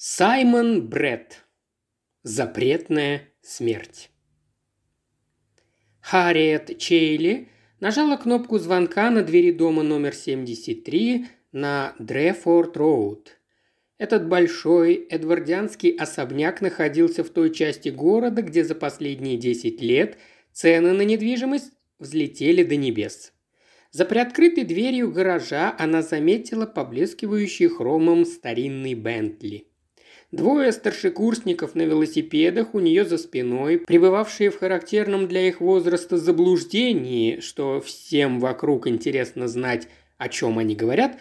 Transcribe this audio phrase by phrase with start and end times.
[0.00, 1.44] Саймон Бретт.
[2.22, 4.10] Запретная смерть.
[6.00, 7.48] Харриет Чейли
[7.80, 13.26] нажала кнопку звонка на двери дома номер 73 на Дрефорд-Роуд.
[13.98, 20.16] Этот большой эдвардианский особняк находился в той части города, где за последние 10 лет
[20.52, 23.32] цены на недвижимость взлетели до небес.
[23.90, 29.64] За приоткрытой дверью гаража она заметила поблескивающий хромом старинный Бентли.
[30.30, 37.40] Двое старшекурсников на велосипедах у нее за спиной, пребывавшие в характерном для их возраста заблуждении,
[37.40, 39.88] что всем вокруг интересно знать,
[40.18, 41.16] о чем они говорят,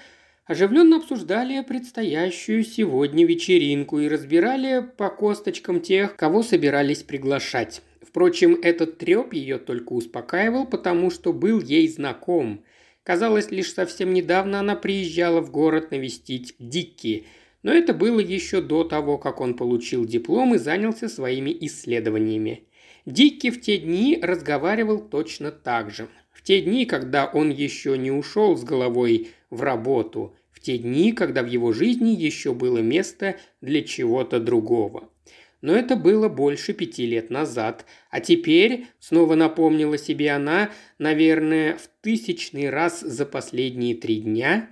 [0.45, 7.81] оживленно обсуждали предстоящую сегодня вечеринку и разбирали по косточкам тех, кого собирались приглашать.
[8.01, 12.61] Впрочем, этот треп ее только успокаивал, потому что был ей знаком.
[13.03, 17.25] Казалось, лишь совсем недавно она приезжала в город навестить Дикки–
[17.63, 22.63] но это было еще до того, как он получил диплом и занялся своими исследованиями.
[23.05, 26.07] Дикки в те дни разговаривал точно так же.
[26.31, 31.11] В те дни, когда он еще не ушел с головой в работу, в те дни,
[31.13, 35.09] когда в его жизни еще было место для чего-то другого.
[35.61, 41.89] Но это было больше пяти лет назад, а теперь, снова напомнила себе она, наверное, в
[42.01, 44.69] тысячный раз за последние три дня,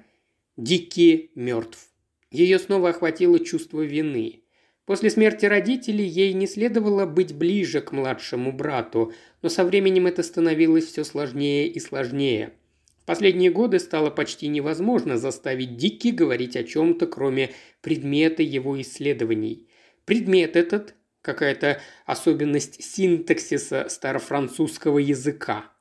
[0.57, 1.89] Дикки мертв.
[2.31, 4.43] Ее снова охватило чувство вины.
[4.85, 10.21] После смерти родителей ей не следовало быть ближе к младшему брату, но со временем это
[10.21, 12.53] становилось все сложнее и сложнее.
[13.01, 17.51] В последние годы стало почти невозможно заставить Дикки говорить о чем-то, кроме
[17.81, 19.67] предмета его исследований.
[20.05, 25.65] Предмет этот– какая-то особенность синтаксиса старофранцузского языка–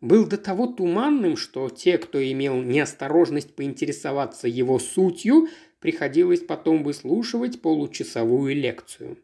[0.00, 5.48] был до того туманным, что те, кто имел неосторожность поинтересоваться его сутью,
[5.80, 9.18] приходилось потом выслушивать получасовую лекцию.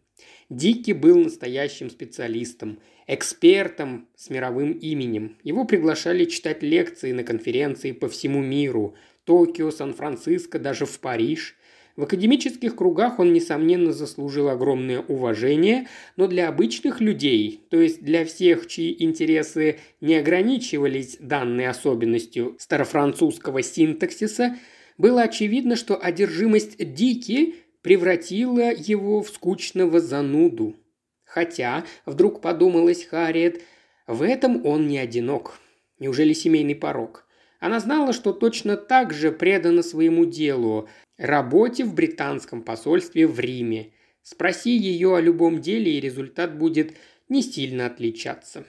[0.49, 5.37] Дикки был настоящим специалистом, экспертом с мировым именем.
[5.43, 8.95] Его приглашали читать лекции на конференции по всему миру–
[9.25, 11.57] Токио, Сан-Франциско, даже в Париж.
[11.97, 18.25] В академических кругах он, несомненно, заслужил огромное уважение, но для обычных людей, то есть для
[18.25, 24.57] всех, чьи интересы не ограничивались данной особенностью старофранцузского синтаксиса–
[24.99, 30.77] было очевидно, что одержимость Дики превратила его в скучного зануду.
[31.25, 33.63] Хотя, вдруг подумалась Харриет,
[34.07, 35.59] в этом он не одинок.
[35.99, 37.27] Неужели семейный порог?
[37.59, 43.93] Она знала, что точно так же предана своему делу– работе в британском посольстве в Риме.
[44.23, 46.95] Спроси ее о любом деле, и результат будет
[47.29, 48.65] не сильно отличаться.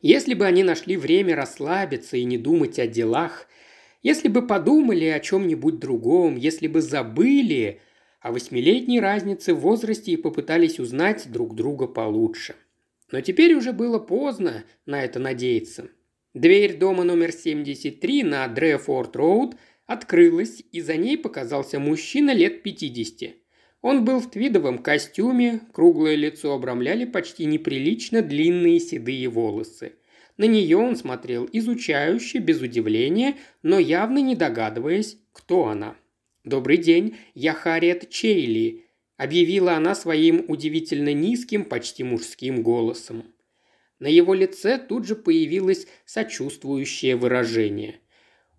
[0.00, 3.46] Если бы они нашли время расслабиться и не думать о делах,
[4.02, 7.80] если бы подумали о чем-нибудь другом, если бы забыли
[8.20, 12.56] о восьмилетней разнице в возрасте и попытались узнать друг друга получше.
[13.10, 15.88] Но теперь уже было поздно на это надеяться.
[16.34, 19.56] Дверь дома номер 73 на Дрефорд-Роуд
[19.86, 23.34] открылась, и за ней показался мужчина лет 50.
[23.80, 29.94] Он был в твидовом костюме, круглое лицо обрамляли почти неприлично длинные седые волосы.
[30.38, 35.96] На нее он смотрел изучающе, без удивления, но явно не догадываясь, кто она.
[36.44, 43.24] «Добрый день, я Харриет Чейли»,– объявила она своим удивительно низким, почти мужским голосом.
[43.98, 47.96] На его лице тут же появилось сочувствующее выражение.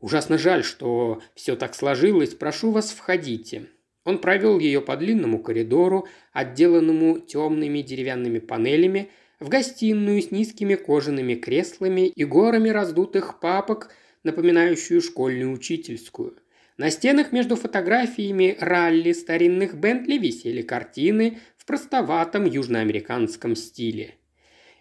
[0.01, 2.35] «Ужасно жаль, что все так сложилось.
[2.35, 3.69] Прошу вас, входите».
[4.03, 11.35] Он провел ее по длинному коридору, отделанному темными деревянными панелями, в гостиную с низкими кожаными
[11.35, 13.91] креслами и горами раздутых папок,
[14.23, 16.37] напоминающую школьную учительскую.
[16.77, 24.15] На стенах между фотографиями ралли старинных Бентли висели картины в простоватом южноамериканском стиле.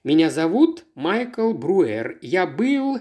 [0.05, 2.19] «Меня зовут Майкл Бруэр.
[2.23, 2.99] Я был,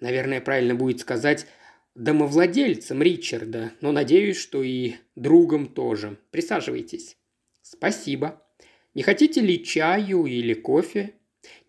[0.00, 1.46] наверное, правильно будет сказать,
[1.94, 6.18] домовладельцем Ричарда, но надеюсь, что и другом тоже.
[6.30, 7.18] Присаживайтесь».
[7.60, 8.42] «Спасибо»,
[8.98, 11.14] не хотите ли чаю или кофе?»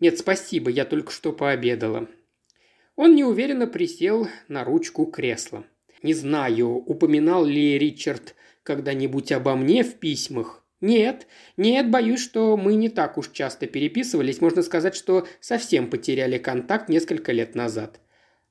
[0.00, 2.08] «Нет, спасибо, я только что пообедала».
[2.96, 5.64] Он неуверенно присел на ручку кресла.
[6.02, 8.34] «Не знаю, упоминал ли Ричард
[8.64, 14.40] когда-нибудь обо мне в письмах?» «Нет, нет, боюсь, что мы не так уж часто переписывались.
[14.40, 18.00] Можно сказать, что совсем потеряли контакт несколько лет назад».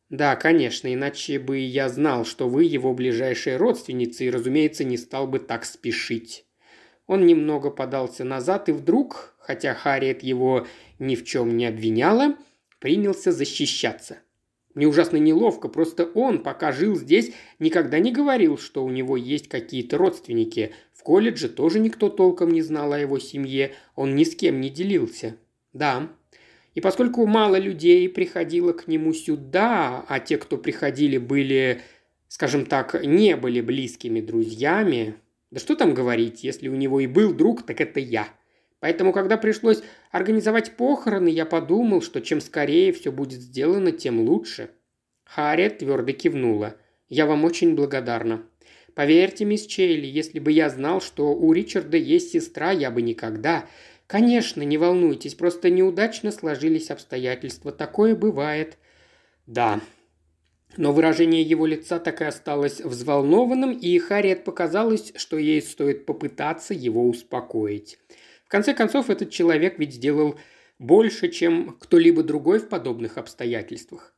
[0.07, 5.27] «Да, конечно, иначе бы я знал, что вы его ближайшая родственница и, разумеется, не стал
[5.27, 6.45] бы так спешить».
[7.09, 10.67] Он немного подался назад и вдруг, хотя Харриет его
[10.99, 12.35] ни в чем не обвиняла,
[12.77, 14.19] принялся защищаться.
[14.75, 19.47] Мне ужасно неловко, просто он, пока жил здесь, никогда не говорил, что у него есть
[19.47, 20.71] какие-то родственники.
[20.93, 24.69] В колледже тоже никто толком не знал о его семье, он ни с кем не
[24.69, 25.35] делился.
[25.73, 26.11] Да.
[26.75, 31.81] И поскольку мало людей приходило к нему сюда, а те, кто приходили, были,
[32.27, 35.15] скажем так, не были близкими друзьями,
[35.51, 38.27] да что там говорить, если у него и был друг, так это я.
[38.79, 44.69] Поэтому, когда пришлось организовать похороны, я подумал, что чем скорее все будет сделано, тем лучше.
[45.25, 46.75] Харриет твердо кивнула.
[47.07, 48.43] «Я вам очень благодарна.
[48.95, 53.65] Поверьте, мисс Чейли, если бы я знал, что у Ричарда есть сестра, я бы никогда...
[54.07, 57.71] Конечно, не волнуйтесь, просто неудачно сложились обстоятельства.
[57.71, 58.79] Такое бывает.
[59.45, 59.81] Да,
[60.77, 66.73] но выражение его лица так и осталось взволнованным, и Харриет показалось, что ей стоит попытаться
[66.73, 67.99] его успокоить.
[68.45, 70.39] В конце концов, этот человек ведь сделал
[70.79, 74.13] больше, чем кто-либо другой в подобных обстоятельствах.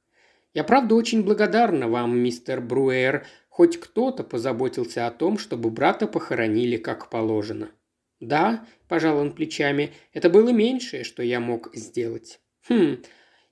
[0.54, 6.78] Я правда очень благодарна вам, мистер Бруэр, хоть кто-то позаботился о том, чтобы брата похоронили
[6.78, 7.72] как положено.
[8.20, 12.40] Да, пожал он плечами, это было меньшее, что я мог сделать.
[12.70, 13.02] Хм,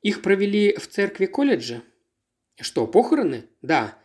[0.01, 1.81] их провели в церкви колледжа?
[2.59, 3.97] «Что, похороны?» «Да».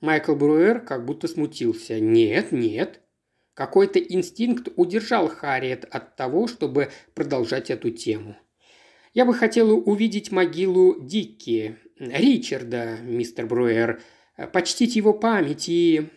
[0.00, 1.98] Майкл Бруэр как будто смутился.
[1.98, 3.00] «Нет, нет».
[3.54, 8.36] Какой-то инстинкт удержал Харриет от того, чтобы продолжать эту тему.
[9.14, 14.00] «Я бы хотела увидеть могилу Дикки, Ричарда, мистер Бруэр,
[14.52, 16.08] почтить его память и...»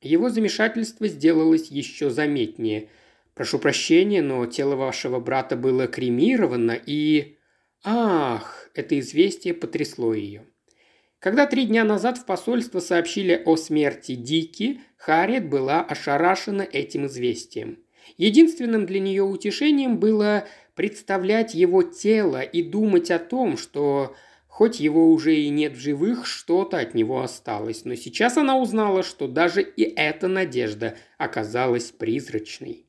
[0.00, 2.88] Его замешательство сделалось еще заметнее.
[3.34, 7.36] «Прошу прощения, но тело вашего брата было кремировано и...»
[7.84, 10.46] «Ах!»– это известие потрясло ее.
[11.18, 17.78] Когда три дня назад в посольство сообщили о смерти Дики, Харриет была ошарашена этим известием.
[18.18, 24.14] Единственным для нее утешением было представлять его тело и думать о том, что
[24.46, 27.84] хоть его уже и нет в живых, что-то от него осталось.
[27.84, 32.84] Но сейчас она узнала, что даже и эта надежда оказалась призрачной.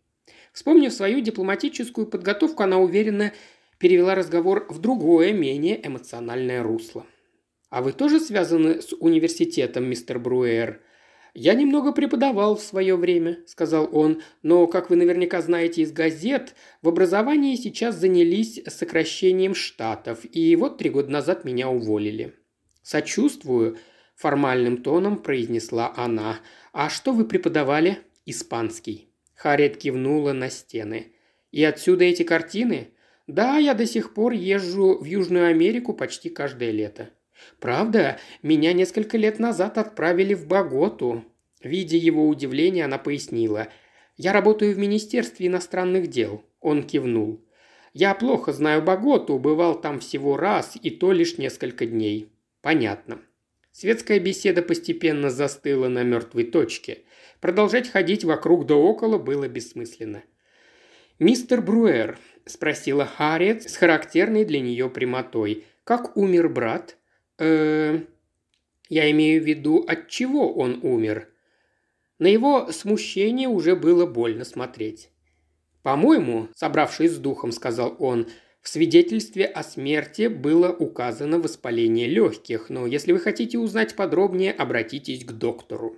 [0.51, 3.31] Вспомнив свою дипломатическую подготовку, она уверенно
[3.79, 7.05] перевела разговор в другое, менее эмоциональное русло.
[7.69, 10.81] «А вы тоже связаны с университетом, мистер Бруэр?»
[11.39, 16.55] «Я немного преподавал в свое время»,– сказал он, «но, как вы наверняка знаете из газет,
[16.81, 22.33] в образовании сейчас занялись сокращением штатов, и вот три года назад меня уволили».
[22.81, 23.77] «Сочувствую»,–
[24.15, 26.39] формальным тоном произнесла она.
[26.73, 29.13] «А что вы преподавали?» «Испанский».
[29.35, 31.13] Харриет кивнула на стены.
[31.51, 32.95] «И отсюда эти картины?»
[33.27, 37.09] «Да, я до сих пор езжу в Южную Америку почти каждое лето».
[37.59, 41.25] «Правда, меня несколько лет назад отправили в Боготу».
[41.61, 43.67] Видя его удивление, она пояснила.
[44.15, 46.43] «Я работаю в Министерстве иностранных дел».
[46.59, 47.43] Он кивнул.
[47.93, 52.31] «Я плохо знаю Боготу, бывал там всего раз, и то лишь несколько дней».
[52.61, 53.21] «Понятно».
[53.71, 57.03] Светская беседа постепенно застыла на мертвой точке.
[57.39, 60.23] Продолжать ходить вокруг да около было бессмысленно.
[61.19, 66.97] «Мистер Бруэр»,– спросила Харриет с характерной для нее прямотой,– «как умер брат?»
[67.37, 67.99] Э
[68.89, 71.27] Я имею в виду, от чего он умер.
[72.19, 75.09] На его смущение уже было больно смотреть.
[75.83, 78.27] «По-моему, собравшись с духом, сказал он,
[78.61, 85.23] в свидетельстве о смерти было указано воспаление легких, но если вы хотите узнать подробнее, обратитесь
[85.23, 85.95] к доктору».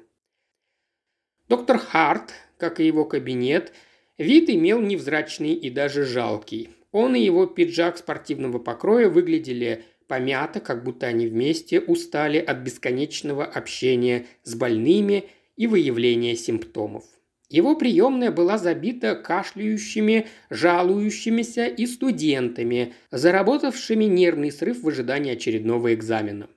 [1.48, 3.74] Доктор Харт, как и его кабинет,
[4.20, 6.70] вид имел невзрачный и даже жалкий.
[6.92, 13.46] Он и его пиджак спортивного покроя выглядели помято, как будто они вместе устали от бесконечного
[13.46, 15.26] общения с больными
[15.56, 17.04] и выявления симптомов.
[17.48, 26.50] Его приемная была забита кашляющими, жалующимися и студентами, заработавшими нервный срыв в ожидании очередного экзамена.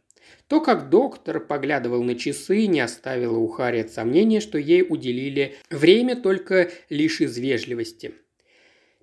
[0.49, 6.17] То, как доктор поглядывал на часы, не оставило у Харриет сомнения, что ей уделили время
[6.17, 8.13] только лишь из вежливости.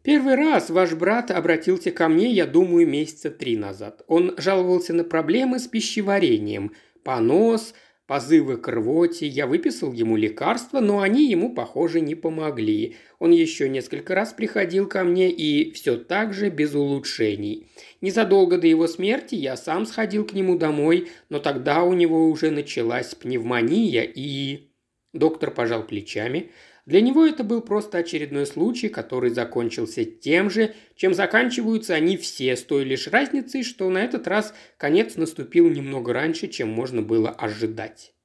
[0.04, 4.04] Первый раз ваш брат обратился ко мне, я думаю, месяца три назад.
[4.08, 7.74] Он жаловался на проблемы с пищеварением, понос,
[8.08, 9.28] позывы к рвоте.
[9.28, 12.96] Я выписал ему лекарства, но они ему, похоже, не помогли.
[13.20, 17.68] Он еще несколько раз приходил ко мне и все так же без улучшений.
[18.00, 22.52] Незадолго до его смерти я сам сходил к нему домой, но тогда у него уже
[22.52, 24.70] началась пневмония и...
[25.12, 26.52] Доктор пожал плечами–
[26.90, 32.56] для него это был просто очередной случай, который закончился тем же, чем заканчиваются они все,
[32.56, 37.30] с той лишь разницей, что на этот раз конец наступил немного раньше, чем можно было
[37.30, 38.16] ожидать.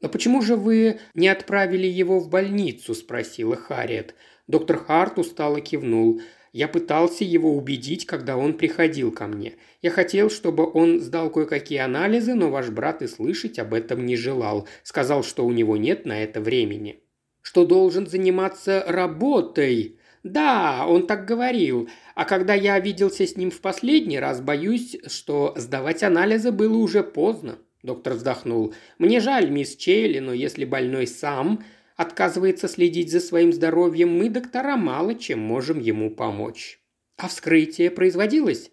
[0.00, 4.14] «Но почему же вы не отправили его в больницу?»– спросила Харриет.
[4.46, 6.22] Доктор Харт устало кивнул.
[6.54, 9.56] Я пытался его убедить, когда он приходил ко мне.
[9.82, 14.16] Я хотел, чтобы он сдал кое-какие анализы, но ваш брат и слышать об этом не
[14.16, 14.66] желал.
[14.82, 17.02] Сказал, что у него нет на это времени.
[17.48, 19.98] Что должен заниматься работой.
[20.22, 21.88] Да, он так говорил.
[22.14, 27.02] А когда я виделся с ним в последний раз, боюсь, что сдавать анализы было уже
[27.02, 27.56] поздно.
[27.82, 28.74] Доктор вздохнул.
[28.98, 31.64] «Мне жаль, мисс Чейли, но если больной сам
[31.96, 36.78] отказывается следить за своим здоровьем, мы, доктора, мало чем можем ему помочь.
[37.16, 38.72] А вскрытие производилось?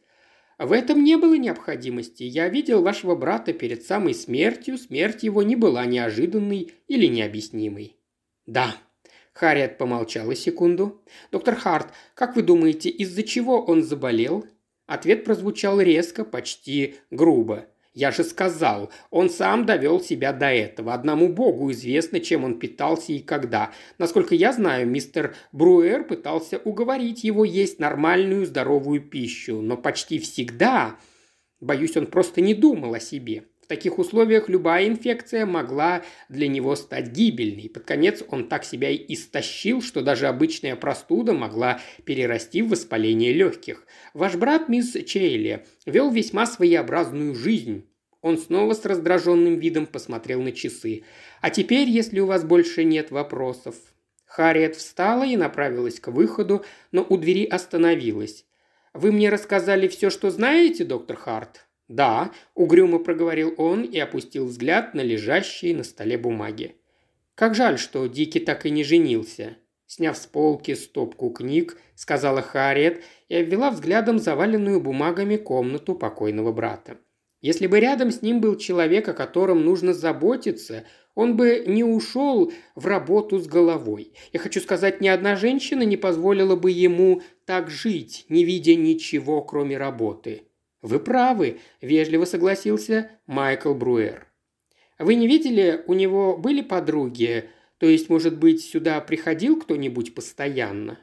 [0.59, 2.23] В этом не было необходимости.
[2.23, 4.77] Я видел вашего брата перед самой смертью.
[4.77, 7.95] Смерть его не была неожиданной или необъяснимой.
[8.45, 8.75] Да.
[9.33, 11.01] Харриет помолчала секунду.
[11.31, 14.45] Доктор Харт, как вы думаете, из-за чего он заболел?
[14.85, 17.65] Ответ прозвучал резко, почти грубо.
[17.95, 20.93] Я же сказал, он сам довел себя до этого.
[20.93, 23.71] Одному богу известно, чем он питался и когда.
[23.97, 30.97] Насколько я знаю, мистер Бруэр пытался уговорить его есть нормальную здоровую пищу, но почти всегда,
[31.61, 33.45] боюсь, он просто не думал о себе.
[33.65, 37.67] В таких условиях любая инфекция могла для него стать гибельной.
[37.67, 43.33] Под конец он так себя и истощил, что даже обычная простуда могла перерасти в воспаление
[43.33, 43.87] легких.
[44.13, 47.89] Ваш брат, мисс Чейли, вел весьма своеобразную жизнь.
[48.21, 51.01] Он снова с раздраженным видом посмотрел на часы.
[51.41, 53.73] «А теперь, если у вас больше нет вопросов...»
[54.25, 58.45] Харриет встала и направилась к выходу, но у двери остановилась.
[58.93, 64.93] «Вы мне рассказали все, что знаете, доктор Харт?» «Да»,– угрюмо проговорил он и опустил взгляд
[64.93, 66.75] на лежащие на столе бумаги.
[67.35, 73.03] «Как жаль, что Дики так и не женился», Сняв с полки стопку книг, сказала Харриет
[73.29, 76.97] и обвела взглядом заваленную бумагами комнату покойного брата.
[77.41, 82.51] Если бы рядом с ним был человек, о котором нужно заботиться, он бы не ушел
[82.73, 84.13] в работу с головой.
[84.33, 89.43] Я хочу сказать, ни одна женщина не позволила бы ему так жить, не видя ничего,
[89.43, 90.41] кроме работы.
[90.85, 94.27] «Вы правы»,– вежливо согласился Майкл Бруэр.
[94.99, 97.49] «Вы не видели, у него были подруги?
[97.79, 100.99] То есть, может быть, сюда приходил кто-нибудь постоянно?»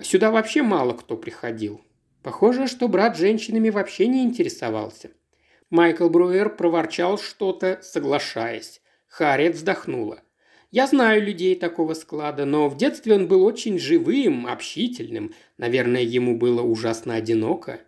[0.00, 1.80] «Сюда вообще мало кто приходил.
[2.22, 5.10] Похоже, что брат женщинами вообще не интересовался».
[5.70, 8.80] Майкл Бруэр проворчал что-то, соглашаясь.
[9.08, 10.22] Харриет вздохнула.
[10.70, 15.34] «Я знаю людей такого склада, но в детстве он был очень живым, общительным.
[15.58, 17.80] Наверное, ему было ужасно одиноко.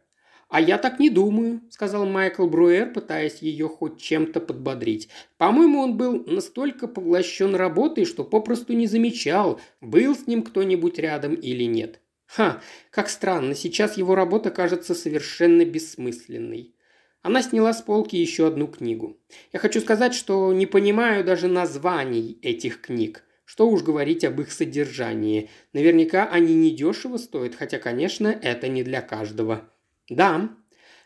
[0.52, 5.08] «А я так не думаю»,– сказал Майкл Бруэр, пытаясь ее хоть чем-то подбодрить.
[5.38, 11.32] «По-моему, он был настолько поглощен работой, что попросту не замечал, был с ним кто-нибудь рядом
[11.36, 12.00] или нет.
[12.26, 16.74] Ха, как странно, сейчас его работа кажется совершенно бессмысленной».
[17.22, 19.16] Она сняла с полки еще одну книгу.
[19.54, 23.24] «Я хочу сказать, что не понимаю даже названий этих книг.
[23.46, 25.48] Что уж говорить об их содержании.
[25.72, 29.71] Наверняка они недешево стоят, хотя, конечно, это не для каждого».
[30.08, 30.56] «Да.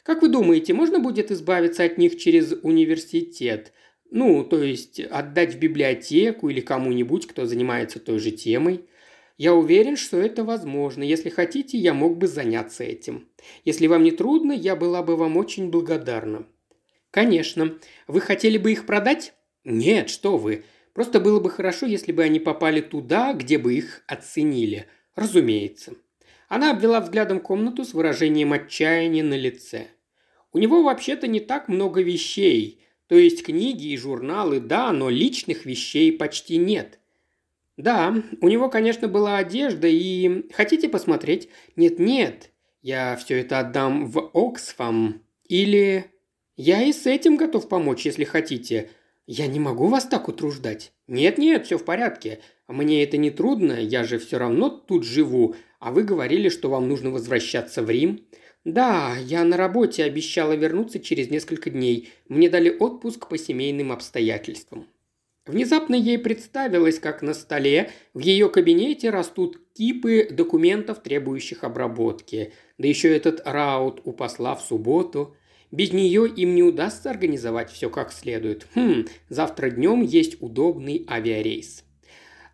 [0.03, 3.73] Как вы думаете, можно будет избавиться от них через университет?
[4.11, 8.87] Ну, то есть отдать в библиотеку или кому-нибудь, кто занимается той же темой?»
[9.39, 11.03] Я уверен, что это возможно.
[11.03, 13.29] Если хотите, я мог бы заняться этим.
[13.65, 16.47] Если вам не трудно, я была бы вам очень благодарна.
[17.11, 17.79] Конечно.
[18.07, 19.35] Вы хотели бы их продать?
[19.65, 20.65] Нет, что вы.
[20.95, 24.87] Просто было бы хорошо, если бы они попали туда, где бы их оценили.
[25.15, 25.95] Разумеется.
[26.49, 29.89] Она обвела взглядом комнату с выражением отчаяния на лице.
[30.53, 32.81] У него вообще-то не так много вещей.
[33.09, 36.99] То есть книги и журналы, да, но личных вещей почти нет.
[37.77, 40.51] Да, у него, конечно, была одежда и...
[40.53, 41.49] Хотите посмотреть?
[41.77, 42.51] Нет-нет,
[42.81, 45.23] я все это отдам в Оксфам.
[45.45, 46.11] Или...
[46.57, 48.91] Я и с этим готов помочь, если хотите.
[49.27, 50.93] Я не могу вас так утруждать.
[51.09, 52.41] Нет-нет, все в порядке.
[52.69, 56.89] Мне это не трудно, я же все равно тут живу, а вы говорили, что вам
[56.89, 58.25] нужно возвращаться в Рим.
[58.65, 62.11] Да, я на работе обещала вернуться через несколько дней.
[62.29, 64.89] Мне дали отпуск по семейным обстоятельствам.
[65.47, 72.53] Внезапно ей представилось, как на столе в ее кабинете растут кипы документов, требующих обработки.
[72.79, 75.37] Да еще этот раут у посла в субботу.
[75.71, 78.67] Без нее им не удастся организовать все как следует.
[78.75, 81.85] Хм, завтра днем есть удобный авиарейс.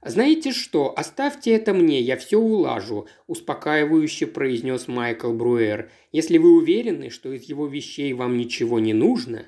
[0.05, 5.93] «Знаете что, оставьте это мне, я все улажу»,– успокаивающе произнес Майкл Бруэр.
[6.11, 9.47] «Если вы уверены, что из его вещей вам ничего не нужно...»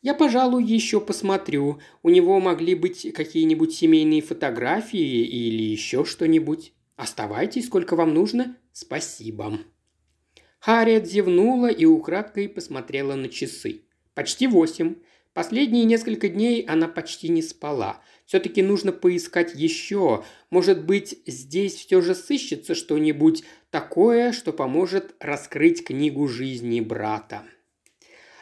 [0.00, 1.80] «Я, пожалуй, еще посмотрю.
[2.04, 6.72] У него могли быть какие-нибудь семейные фотографии или еще что-нибудь.
[6.94, 8.56] Оставайтесь, сколько вам нужно.
[8.72, 9.58] Спасибо».
[10.60, 13.82] Харриет зевнула и украдкой посмотрела на часы.
[14.14, 14.96] Почти восемь.
[15.32, 18.02] Последние несколько дней она почти не спала.
[18.26, 20.22] Все-таки нужно поискать еще.
[20.50, 27.42] Может быть, здесь все же сыщется что-нибудь такое, что поможет раскрыть книгу жизни брата.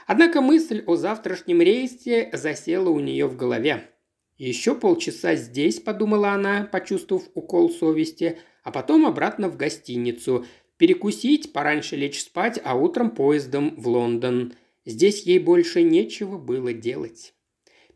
[0.07, 3.91] Однако мысль о завтрашнем рейсе засела у нее в голове.
[4.39, 10.47] «Еще полчаса здесь»,– подумала она, почувствовав укол совести, а потом обратно в гостиницу.
[10.79, 14.55] Перекусить, пораньше лечь спать, а утром поездом в Лондон.
[14.87, 17.35] Здесь ей больше нечего было делать.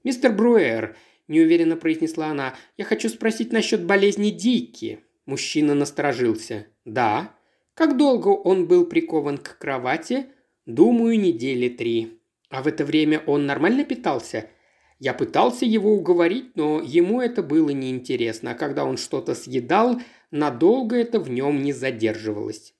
[0.04, 0.96] «Мистер Бруэр»,–
[1.28, 4.98] неуверенно произнесла она,– «я хочу спросить насчет болезни Дики».
[5.26, 6.66] Мужчина насторожился.
[6.84, 7.34] «Да».
[7.74, 10.26] «Как долго он был прикован к кровати?»
[10.66, 12.18] «Думаю, недели три».
[12.50, 14.50] «А в это время он нормально питался?»
[14.98, 20.00] Я пытался его уговорить, но ему это было неинтересно, а когда он что-то съедал,
[20.32, 22.74] надолго это в нем не задерживалось.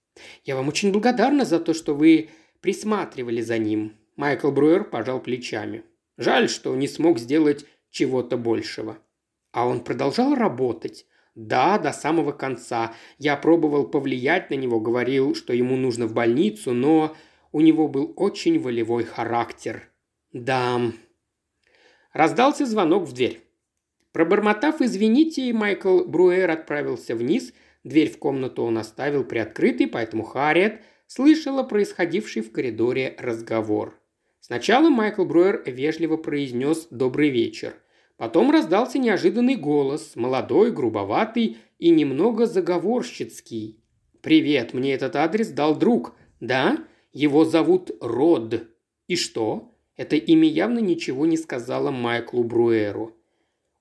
[0.45, 2.31] Я вам очень благодарна за то, что вы
[2.61, 3.97] присматривали за ним.
[4.17, 5.85] Майкл Бруер пожал плечами.
[6.19, 8.99] Жаль, что не смог сделать чего-то большего.
[9.53, 11.07] А он продолжал работать.
[11.37, 12.95] Да, до самого конца.
[13.19, 17.17] Я пробовал повлиять на него, говорил, что ему нужно в больницу, но
[17.53, 19.89] у него был очень волевой характер.
[20.33, 20.81] Да,
[22.13, 23.41] Раздался звонок в дверь.
[24.13, 27.55] Пробормотав «извините», Майкл Бруэр отправился вниз.
[27.83, 33.99] Дверь в комнату он оставил приоткрытой, поэтому Харриет слышала происходивший в коридоре разговор.
[34.41, 37.75] Сначала Майкл Бруэр вежливо произнес «добрый вечер».
[38.19, 43.83] Потом раздался неожиданный голос, молодой, грубоватый и немного заговорщицкий.
[44.21, 46.15] «Привет, мне этот адрес дал друг.
[46.39, 46.85] Да?
[47.13, 48.63] Его зовут Род.
[49.09, 49.75] И что?
[49.97, 53.17] Это имя явно ничего не сказала Майклу Бруэру.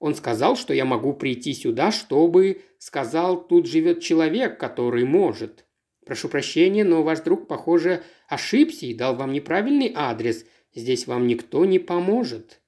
[0.01, 2.63] Он сказал, что я могу прийти сюда, чтобы...
[2.79, 5.65] Сказал, тут живет человек, который может.
[6.03, 10.47] Прошу прощения, но ваш друг, похоже, ошибся и дал вам неправильный адрес.
[10.73, 12.59] Здесь вам никто не поможет.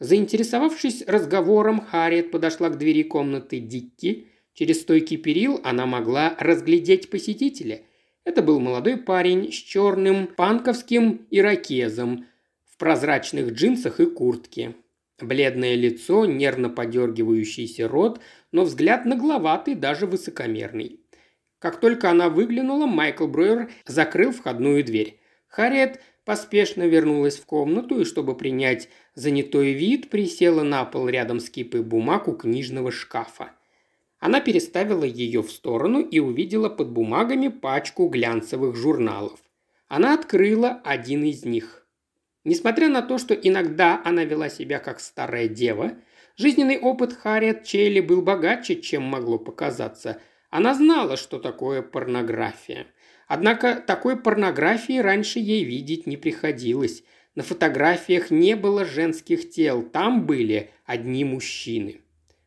[0.00, 4.26] Заинтересовавшись разговором, Харриет подошла к двери комнаты Дикки.
[4.52, 7.80] Через стойкий перил она могла разглядеть посетителя.
[8.24, 12.26] Это был молодой парень с черным панковским ирокезом,
[12.82, 14.74] прозрачных джинсах и куртке.
[15.22, 20.98] Бледное лицо, нервно подергивающийся рот, но взгляд нагловатый, даже высокомерный.
[21.60, 25.20] Как только она выглянула, Майкл Бруер закрыл входную дверь.
[25.46, 31.48] Харриет поспешно вернулась в комнату и, чтобы принять занятой вид, присела на пол рядом с
[31.48, 33.52] кипой бумаг у книжного шкафа.
[34.18, 39.38] Она переставила ее в сторону и увидела под бумагами пачку глянцевых журналов.
[39.86, 41.81] Она открыла один из них.
[42.44, 45.92] Несмотря на то, что иногда она вела себя как старая дева,
[46.36, 50.20] жизненный опыт Харриет Чейли был богаче, чем могло показаться.
[50.50, 52.86] Она знала, что такое порнография.
[53.28, 57.04] Однако такой порнографии раньше ей видеть не приходилось.
[57.34, 62.02] На фотографиях не было женских тел, там были одни мужчины.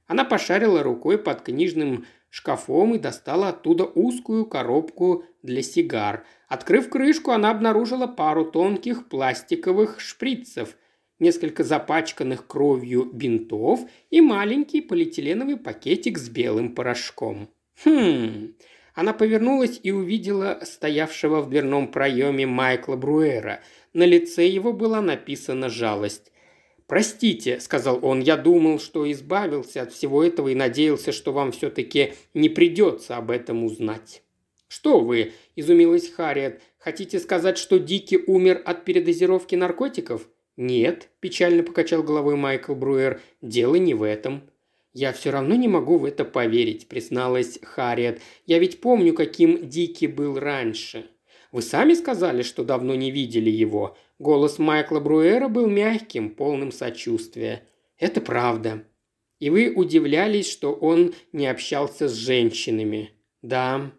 [0.07, 2.05] Она пошарила рукой под книжным
[2.35, 6.25] шкафом и достала оттуда узкую коробку для сигар.
[6.49, 10.75] Открыв крышку, она обнаружила пару тонких пластиковых шприцев,
[11.17, 17.47] несколько запачканных кровью бинтов и маленький полиэтиленовый пакетик с белым порошком.
[17.85, 18.53] Хм.
[18.93, 23.61] Она повернулась и увидела стоявшего в дверном проеме Майкла Бруэра.
[23.93, 26.33] На лице его была написана жалость.
[26.87, 32.13] «Простите»,– сказал он,– «я думал, что избавился от всего этого и надеялся, что вам все-таки
[32.33, 34.21] не придется об этом узнать».
[34.67, 36.61] «Что вы?»– изумилась Харриет.
[36.77, 43.75] «Хотите сказать, что Дики умер от передозировки наркотиков?» «Нет»,– печально покачал головой Майкл Бруер,– «дело
[43.75, 44.43] не в этом».
[44.93, 48.21] «Я все равно не могу в это поверить»,– призналась Харриет.
[48.45, 51.05] «Я ведь помню, каким Дики был раньше».
[51.55, 53.95] «Вы сами сказали, что давно не видели его.
[54.19, 57.63] Голос Майкла Бруэра был мягким, полным сочувствия.
[57.97, 58.83] «Это правда.
[59.39, 63.11] И вы удивлялись, что он не общался с женщинами.
[63.41, 63.93] Да.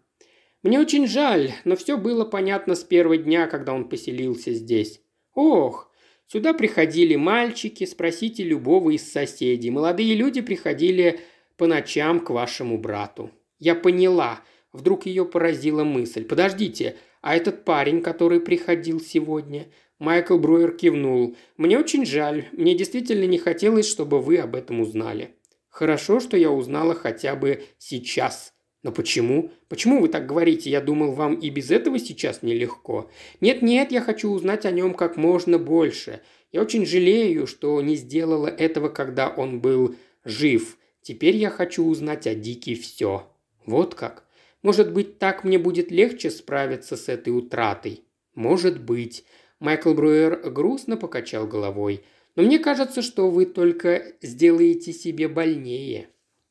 [0.62, 5.00] Мне очень жаль, но все было понятно с первого дня, когда он поселился здесь.
[5.32, 5.90] Ох,
[6.26, 9.70] сюда приходили мальчики, спросите любого из соседей.
[9.70, 11.20] Молодые люди приходили
[11.56, 13.30] по ночам к вашему брату.
[13.58, 14.42] Я поняла.
[14.74, 16.26] Вдруг ее поразила мысль.
[16.26, 19.66] Подождите, а этот парень, который приходил сегодня,
[19.98, 21.34] Майкл Бруер кивнул.
[21.56, 22.46] «Мне очень жаль.
[22.52, 25.34] Мне действительно не хотелось, чтобы вы об этом узнали.
[25.68, 28.54] Хорошо, что я узнала хотя бы сейчас.
[28.84, 29.50] Но почему?
[29.66, 30.70] Почему вы так говорите?
[30.70, 33.10] Я думал, вам и без этого сейчас нелегко.
[33.40, 36.20] Нет-нет, я хочу узнать о нем как можно больше.
[36.52, 40.78] Я очень жалею, что не сделала этого, когда он был жив.
[41.02, 43.28] Теперь я хочу узнать о Дике все.
[43.64, 44.25] Вот как.
[44.66, 48.02] Может быть, так мне будет легче справиться с этой утратой?
[48.34, 49.24] Может быть.
[49.60, 52.02] Майкл Бруер грустно покачал головой.
[52.34, 56.08] Но мне кажется, что вы только сделаете себе больнее.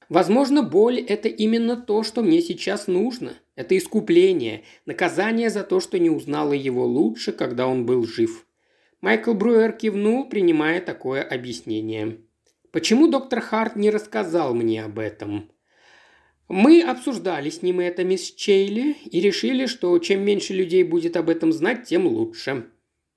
[0.07, 3.33] Возможно, боль– это именно то, что мне сейчас нужно.
[3.57, 8.47] Это искупление, наказание за то, что не узнала его лучше, когда он был жив.
[9.01, 12.21] Майкл Бруер кивнул, принимая такое объяснение.
[12.71, 15.51] Почему доктор Харт не рассказал мне об этом?
[16.47, 21.29] Мы обсуждали с ним это, мисс Чейли, и решили, что чем меньше людей будет об
[21.29, 22.67] этом знать, тем лучше.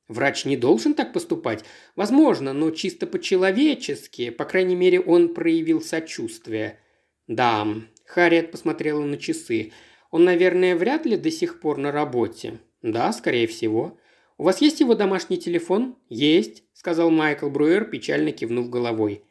[0.08, 1.64] Врач не должен так поступать?
[1.94, 4.30] Возможно, но чисто по-человечески.
[4.30, 6.78] По крайней мере, он проявил сочувствие.
[7.26, 7.66] Да,
[8.06, 9.72] Харриет посмотрела на часы.
[10.10, 12.60] Он, наверное, вряд ли до сих пор на работе.
[12.80, 13.98] Да, скорее всего.
[14.38, 15.96] У вас есть его домашний телефон?
[16.08, 19.22] Есть, сказал Майкл Бруер, печально кивнув головой.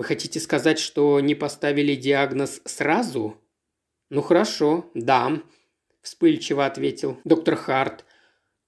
[0.00, 3.36] Вы хотите сказать, что не поставили диагноз сразу?
[4.08, 5.42] Ну хорошо, да,
[6.00, 8.06] вспыльчиво ответил доктор Харт.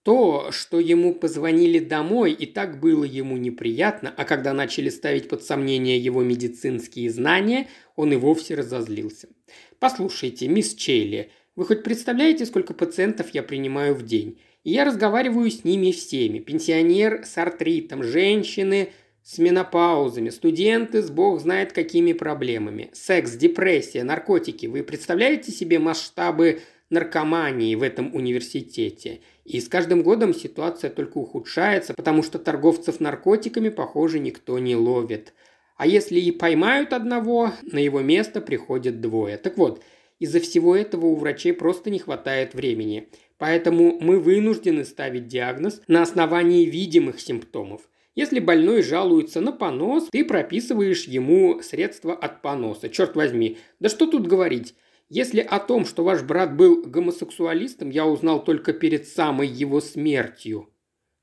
[0.03, 5.43] То, что ему позвонили домой, и так было ему неприятно, а когда начали ставить под
[5.43, 7.67] сомнение его медицинские знания,
[7.97, 9.31] он и вовсе разозлился.
[9.79, 14.39] «Послушайте, мисс Чейли, вы хоть представляете, сколько пациентов я принимаю в день?
[14.65, 16.41] И я разговариваю с ними всеми.
[16.41, 18.91] Пенсионер с артритом, женщины
[19.23, 22.91] с менопаузами, студенты с бог знает какими проблемами.
[22.93, 24.67] Секс, депрессия, наркотики.
[24.67, 29.21] Вы представляете себе масштабы наркомании в этом университете.
[29.45, 35.33] И с каждым годом ситуация только ухудшается, потому что торговцев наркотиками, похоже, никто не ловит.
[35.77, 39.39] А если и поймают одного, на его место приходят двое.
[39.39, 39.83] Так вот,
[40.19, 43.09] из-за всего этого у врачей просто не хватает времени.
[43.39, 47.83] Поэтому мы вынуждены ставить диагноз на основании видимых симптомов.
[48.15, 52.91] Если больной жалуется на понос, ты прописываешь ему средства от поноса.
[52.91, 54.75] Черт возьми, да что тут говорить?
[55.09, 60.69] Если о том, что ваш брат был гомосексуалистом, я узнал только перед самой его смертью.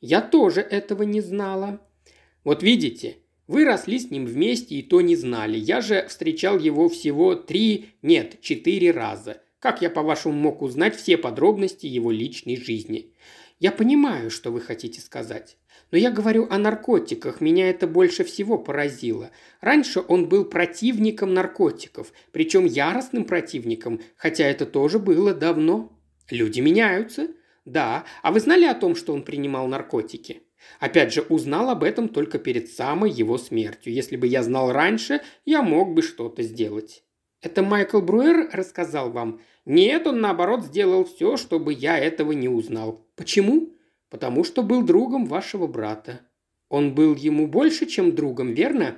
[0.02, 1.80] Я тоже этого не знала.
[2.44, 5.58] Вот видите, вы росли с ним вместе и то не знали.
[5.58, 9.42] Я же встречал его всего три, нет, четыре раза.
[9.60, 13.14] Как я, по-вашему, мог узнать все подробности его личной жизни?
[13.60, 15.58] Я понимаю, что вы хотите сказать.
[15.92, 19.32] Но я говорю о наркотиках, меня это больше всего поразило.
[19.60, 25.92] Раньше он был противником наркотиков, причем яростным противником, хотя это тоже было давно.
[26.30, 27.30] Люди меняются.
[27.66, 30.44] Да, а вы знали о том, что он принимал наркотики?
[30.80, 33.94] Опять же, узнал об этом только перед самой его смертью.
[33.94, 37.04] Если бы я знал раньше, я мог бы что-то сделать.
[37.42, 39.42] Это Майкл Бруер рассказал вам?
[39.66, 43.06] Нет, он наоборот сделал все, чтобы я этого не узнал.
[43.16, 43.74] Почему?
[44.10, 46.22] Потому что был другом вашего брата.
[46.68, 48.98] Он был ему больше, чем другом, верно?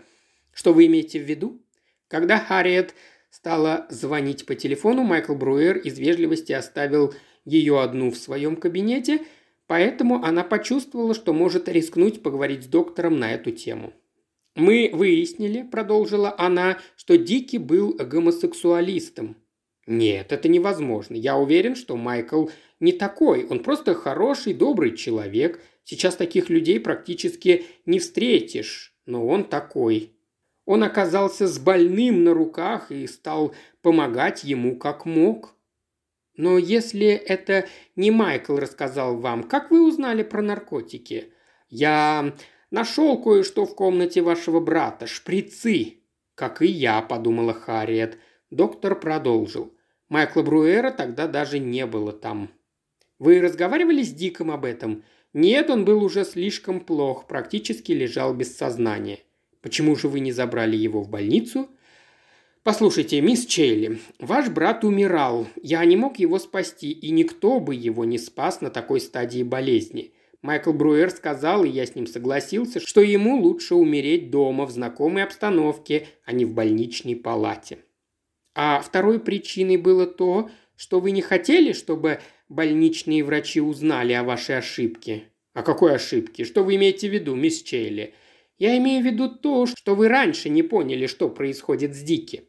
[0.53, 1.61] Что вы имеете в виду?
[2.07, 2.93] Когда Харриет
[3.29, 7.13] стала звонить по телефону, Майкл Бруер из вежливости оставил
[7.45, 9.21] ее одну в своем кабинете,
[9.67, 13.93] поэтому она почувствовала, что может рискнуть поговорить с доктором на эту тему.
[14.55, 19.37] «Мы выяснили»,– продолжила она,– «что Дики был гомосексуалистом.
[19.87, 21.15] Нет, это невозможно.
[21.15, 22.47] Я уверен, что Майкл
[22.81, 23.45] не такой.
[23.45, 25.61] Он просто хороший, добрый человек.
[25.83, 28.93] Сейчас таких людей практически не встретишь.
[29.05, 30.17] Но он такой.
[30.65, 35.55] Он оказался с больным на руках и стал помогать ему как мог.
[36.35, 41.33] Но если это не Майкл рассказал вам, как вы узнали про наркотики?
[41.69, 42.33] Я
[42.71, 45.05] нашел кое-что в комнате вашего брата.
[45.05, 45.97] Шприцы.
[46.33, 48.17] Как и я, подумала Харриет.
[48.49, 49.73] Доктор продолжил.
[50.09, 52.49] Майкла Бруэра тогда даже не было там.
[53.21, 55.03] Вы разговаривали с Диком об этом?
[55.31, 59.19] Нет, он был уже слишком плох, практически лежал без сознания.
[59.61, 61.69] Почему же вы не забрали его в больницу?
[62.63, 65.47] Послушайте, мисс Чейли, ваш брат умирал.
[65.61, 70.15] Я не мог его спасти, и никто бы его не спас на такой стадии болезни.
[70.41, 75.23] Майкл Бруэр сказал, и я с ним согласился, что ему лучше умереть дома в знакомой
[75.23, 77.85] обстановке, а не в больничной палате.
[78.55, 80.49] А второй причиной было то,
[80.81, 85.23] что вы не хотели, чтобы больничные врачи узнали о вашей ошибке.
[85.53, 86.43] О какой ошибке?
[86.43, 88.13] Что вы имеете в виду, мисс Чейли?
[88.57, 92.43] Я имею в виду то, что вы раньше не поняли, что происходит с Дики.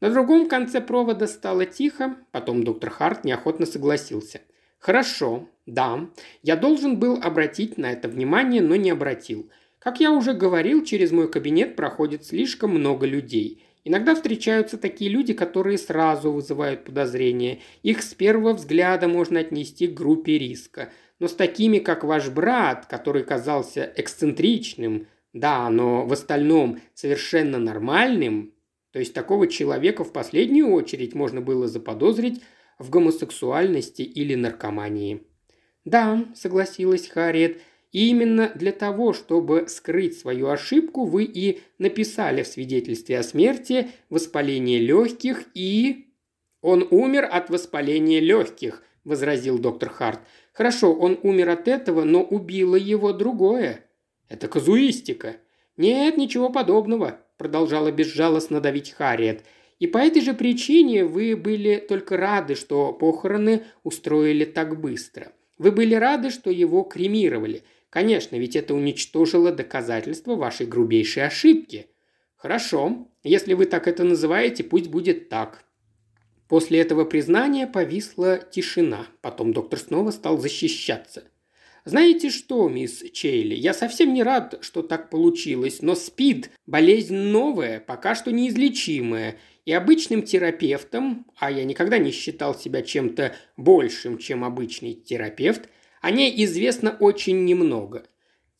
[0.00, 4.40] На другом конце провода стало тихо, потом доктор Харт неохотно согласился.
[4.78, 6.08] «Хорошо, да,
[6.42, 9.50] я должен был обратить на это внимание, но не обратил.
[9.78, 13.63] Как я уже говорил, через мой кабинет проходит слишком много людей.
[13.84, 17.60] Иногда встречаются такие люди, которые сразу вызывают подозрения.
[17.82, 20.90] Их с первого взгляда можно отнести к группе риска.
[21.18, 28.54] Но с такими, как ваш брат, который казался эксцентричным, да, но в остальном совершенно нормальным,
[28.90, 32.42] то есть такого человека в последнюю очередь можно было заподозрить
[32.78, 35.26] в гомосексуальности или наркомании.
[35.84, 37.60] «Да»,— согласилась Харриет,—
[37.94, 43.88] И именно для того, чтобы скрыть свою ошибку, вы и написали в свидетельстве о смерти
[44.10, 46.08] воспаление легких и...
[46.60, 50.18] «Он умер от воспаления легких»,– возразил доктор Харт.
[50.52, 53.84] «Хорошо, он умер от этого, но убило его другое.
[54.28, 55.36] Это казуистика».
[55.76, 59.44] «Нет, ничего подобного»,– продолжала безжалостно давить Харриет.
[59.78, 65.30] «И по этой же причине вы были только рады, что похороны устроили так быстро.
[65.58, 67.62] Вы были рады, что его кремировали.
[67.94, 71.86] Конечно, ведь это уничтожило доказательства вашей грубейшей ошибки.
[72.34, 75.64] Хорошо, если вы так это называете, пусть будет так.
[76.48, 79.06] После этого признания повисла тишина.
[79.20, 81.22] Потом доктор снова стал защищаться.
[81.84, 87.78] «Знаете что, мисс Чейли, я совсем не рад, что так получилось, но СПИД– болезнь новая,
[87.78, 94.42] пока что неизлечимая, и обычным терапевтом, а я никогда не считал себя чем-то большим, чем
[94.42, 95.68] обычный терапевт,
[96.04, 98.04] о ней известно очень немного.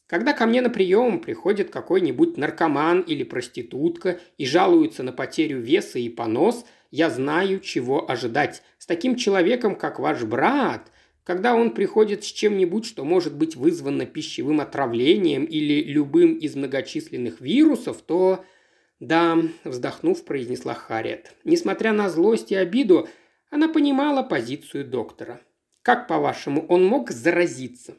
[0.06, 5.98] Когда ко мне на прием приходит какой-нибудь наркоман или проститутка и жалуются на потерю веса
[5.98, 8.62] и понос– я знаю, чего ожидать.
[8.78, 10.92] С таким человеком, как ваш брат,
[11.24, 17.40] когда он приходит с чем-нибудь, что может быть вызвано пищевым отравлением или любым из многочисленных
[17.40, 18.44] вирусов, то...
[19.00, 21.34] «Да»,– вздохнув, произнесла Харриет.
[21.42, 23.08] Несмотря на злость и обиду,
[23.50, 25.40] она понимала позицию доктора.
[25.84, 27.94] «Как, по-вашему, он мог заразиться?»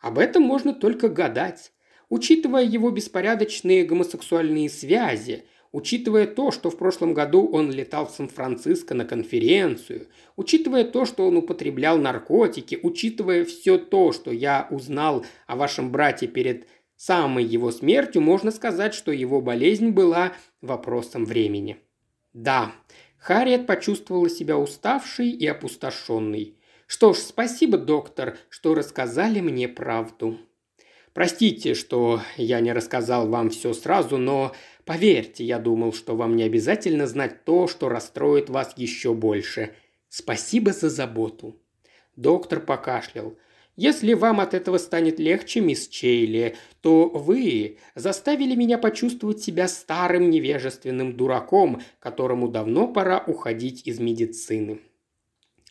[0.00, 1.70] «Об этом можно только гадать.
[2.08, 8.92] Учитывая его беспорядочные гомосексуальные связи, Учитывая то, что в прошлом году он летал в Сан-Франциско
[8.94, 15.54] на конференцию, учитывая то, что он употреблял наркотики, учитывая все то, что я узнал о
[15.54, 21.76] вашем брате перед самой его смертью, можно сказать, что его болезнь была вопросом времени.
[22.32, 22.72] Да,
[23.16, 26.56] Харриет почувствовала себя уставшей и опустошенной.
[26.90, 30.40] Что ж, спасибо, доктор, что рассказали мне правду.
[31.12, 34.52] Простите, что я не рассказал вам все сразу, но
[34.84, 39.72] Поверьте, я думал, что вам не обязательно знать то, что расстроит вас еще больше.
[40.08, 41.54] Спасибо за заботу».
[42.16, 43.36] Доктор покашлял.
[43.76, 50.28] «Если вам от этого станет легче, мисс Чейли, то вы заставили меня почувствовать себя старым
[50.28, 54.80] невежественным дураком, которому давно пора уходить из медицины».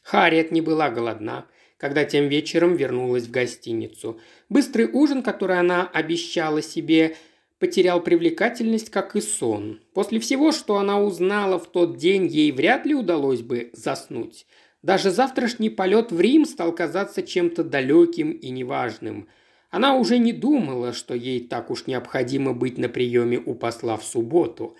[0.10, 1.46] Харриет не была голодна,
[1.78, 4.20] когда тем вечером вернулась в гостиницу.
[4.50, 7.16] Быстрый ужин, который она обещала себе,
[7.60, 9.80] потерял привлекательность, как и сон.
[9.94, 14.48] После всего, что она узнала в тот день, ей вряд ли удалось бы заснуть.
[14.82, 19.28] Даже завтрашний полет в Рим стал казаться чем-то далеким и неважным.
[19.70, 24.04] Она уже не думала, что ей так уж необходимо быть на приеме у посла в
[24.04, 24.76] субботу.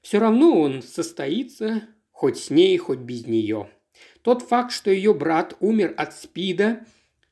[0.00, 3.68] Все равно он состоится, хоть с ней, хоть без нее.
[4.22, 6.84] Тот факт, что ее брат умер от СПИДа,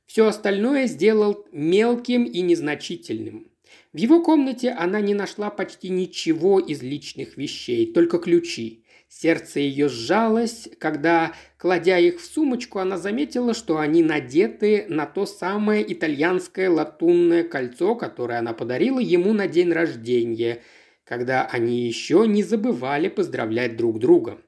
[0.07, 3.49] все остальное сделал мелким и незначительным.
[3.93, 8.85] В его комнате она не нашла почти ничего из личных вещей, только ключи.
[9.09, 15.25] Сердце ее сжалось, когда, кладя их в сумочку, она заметила, что они надеты на то
[15.25, 20.63] самое итальянское латунное кольцо, которое она подарила ему на день рождения,
[21.05, 24.39] когда они еще не забывали поздравлять друг друга.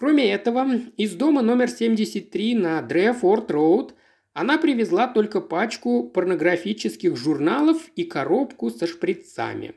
[0.00, 3.92] Кроме этого, из дома номер 73 на Дрефорд-Роуд
[4.32, 9.74] она привезла только пачку порнографических журналов и коробку со шприцами.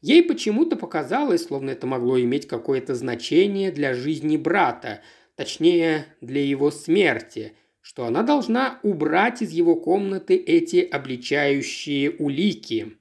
[0.00, 5.02] Ей почему-то показалось, словно это могло иметь какое-то значение для жизни брата,
[5.34, 12.96] точнее, для его смерти, что она должна убрать из его комнаты эти обличающие улики.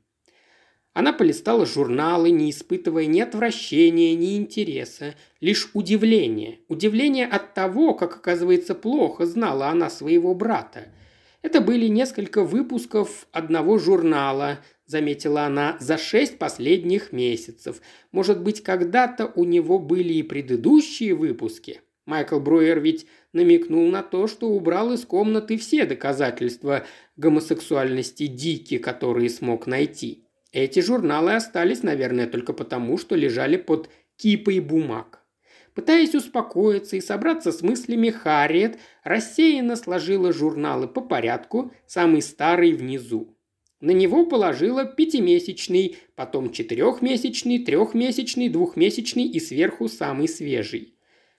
[0.96, 6.60] Она полистала журналы, не испытывая ни отвращения, ни интереса, лишь удивление.
[6.70, 10.88] Удивление от того, как, оказывается, плохо знала она своего брата.
[11.42, 17.82] Это были несколько выпусков одного журнала, заметила она, за шесть последних месяцев.
[18.14, 21.82] Может быть, когда-то у него были и предыдущие выпуски.
[22.06, 26.86] Майкл Бруер ведь намекнул на то, что убрал из комнаты все доказательства
[27.18, 30.25] гомосексуальности Дики, которые смог найти.
[30.56, 35.20] Эти журналы остались, наверное, только потому, что лежали под кипой бумаг.
[35.74, 43.38] Пытаясь успокоиться и собраться с мыслями, Харриет рассеянно сложила журналы по порядку, самый старый внизу.
[43.82, 50.96] На него положила пятимесячный, потом четырехмесячный, трехмесячный, двухмесячный и сверху самый свежий.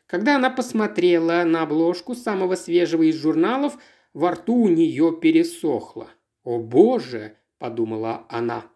[0.07, 3.79] Когда она посмотрела на обложку самого свежего из журналов,
[4.13, 6.11] во рту у нее пересохло.
[6.45, 8.67] «О боже!»– подумала она.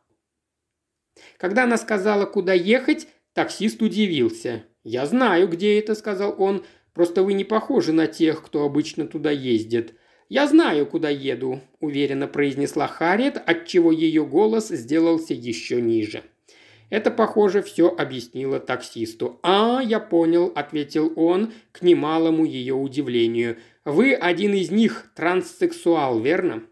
[1.36, 4.64] Когда она сказала, куда ехать, таксист удивился.
[4.82, 6.64] «Я знаю, где это»,– сказал он.
[6.94, 9.94] «Просто вы не похожи на тех, кто обычно туда ездит.
[10.30, 16.22] «Я знаю, куда еду»,– уверенно произнесла Харриет, отчего ее голос сделался еще ниже.
[16.88, 19.40] Это, похоже, все объяснило таксисту.
[19.42, 23.56] «А, я понял»,– ответил он к немалому ее удивлению.
[23.84, 26.62] «Вы один из них, транссексуал, верно?»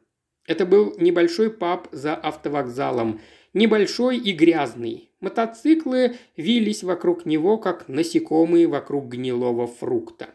[0.47, 3.21] Это был небольшой паб за автовокзалом.
[3.55, 5.11] Небольшой и грязный.
[5.21, 10.29] Мотоциклы вились вокруг него, как насекомые вокруг гнилого фрукта.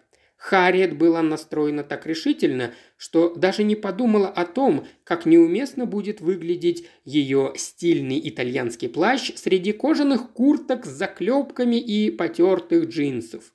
[0.43, 6.86] Харриет была настроена так решительно, что даже не подумала о том, как неуместно будет выглядеть
[7.06, 13.54] ее стильный итальянский плащ среди кожаных курток с заклепками и потертых джинсов.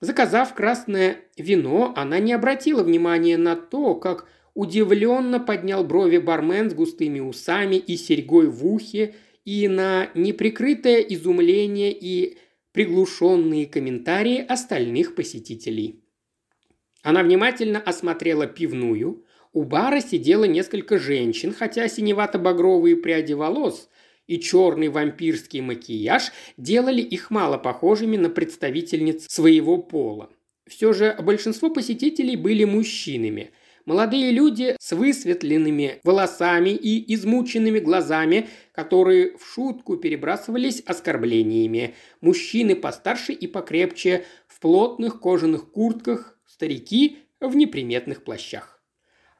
[0.00, 6.74] Заказав красное вино, она не обратила внимания на то, как удивленно поднял брови бармен с
[6.74, 12.38] густыми усами и серьгой в ухе, и на неприкрытое изумление и
[12.72, 16.00] приглушенные комментарии остальных посетителей.
[17.02, 19.24] Она внимательно осмотрела пивную.
[19.52, 23.90] У бара сидело несколько женщин, хотя синевато-багровые пряди волос
[24.28, 30.30] и черный вампирский макияж делали их мало похожими на представительниц своего пола.
[30.66, 33.50] Все же большинство посетителей были мужчинами–
[33.84, 41.94] Молодые люди с высветленными волосами и измученными глазами, которые в шутку перебрасывались оскорблениями.
[42.20, 48.80] Мужчины постарше и покрепче, в плотных кожаных куртках, старики в неприметных плащах.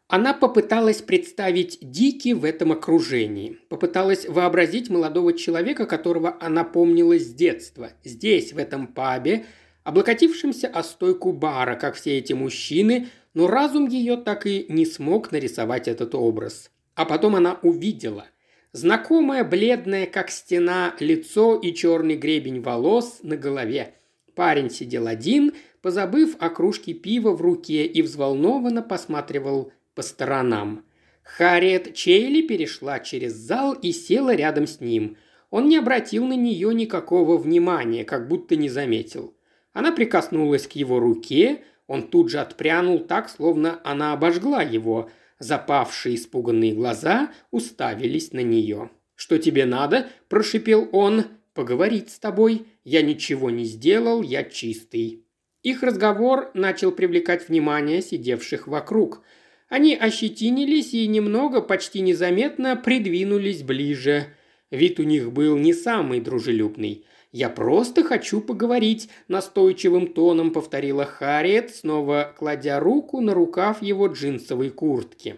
[0.09, 3.59] Она попыталась представить Дики в этом окружении.
[3.69, 7.93] Попыталась вообразить молодого человека, которого она помнила с детства.
[8.05, 9.47] Здесь, в этом пабе,
[9.85, 15.33] облокотившимся о стойку бара, как все эти мужчины, но разум ее так и не смог
[15.33, 16.71] нарисовать этот образ.
[16.95, 18.27] А потом она увидела.
[18.73, 23.95] Знакомое бледное, как стена, лицо и черный гребень волос на голове.
[24.35, 30.85] Парень сидел один, позабыв о кружке пива в руке и взволнованно посматривал по сторонам.
[31.23, 35.17] Харриет Чейли перешла через зал и села рядом с ним.
[35.51, 39.35] Он не обратил на нее никакого внимания, как будто не заметил.
[39.73, 45.11] Она прикоснулась к его руке, он тут же отпрянул так, словно она обожгла его.
[45.39, 48.91] Запавшие испуганные глаза уставились на нее.
[49.15, 51.25] «Что тебе надо?»– прошипел он.
[51.55, 52.67] «Поговорить с тобой.
[52.85, 55.27] Я ничего не сделал, я чистый».
[55.63, 59.23] Их разговор начал привлекать внимание сидевших вокруг.
[59.69, 64.27] Они ощетинились и немного, почти незаметно, придвинулись ближе.
[64.71, 67.05] Вид у них был не самый дружелюбный.
[67.33, 74.69] «Я просто хочу поговорить»,– настойчивым тоном повторила Харриет, снова кладя руку на рукав его джинсовой
[74.69, 75.37] куртки.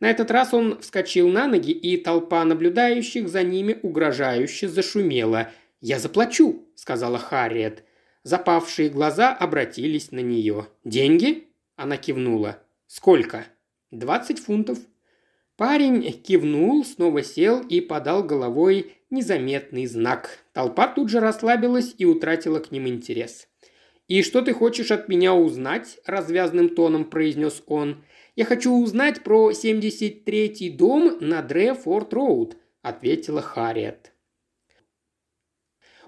[0.00, 5.50] На этот раз он вскочил на ноги, и толпа наблюдающих за ними угрожающе зашумела.
[5.82, 7.84] «Я заплачу»,– сказала Харриет.
[8.22, 10.68] Запавшие глаза обратились на нее.
[10.82, 12.58] «Деньги?»– она кивнула.
[12.86, 13.44] «Сколько?»
[13.90, 14.78] «Двадцать фунтов».
[15.56, 20.43] Парень кивнул, снова сел и подал головой незаметный знак.
[20.54, 23.46] Толпа тут же расслабилась и утратила к ним интерес.
[24.08, 28.02] «И что ты хочешь от меня узнать?»– развязным тоном произнес он.
[28.36, 34.12] «Я хочу узнать про 73-й дом на Дрефорд-Роуд»,– ответила Харриет.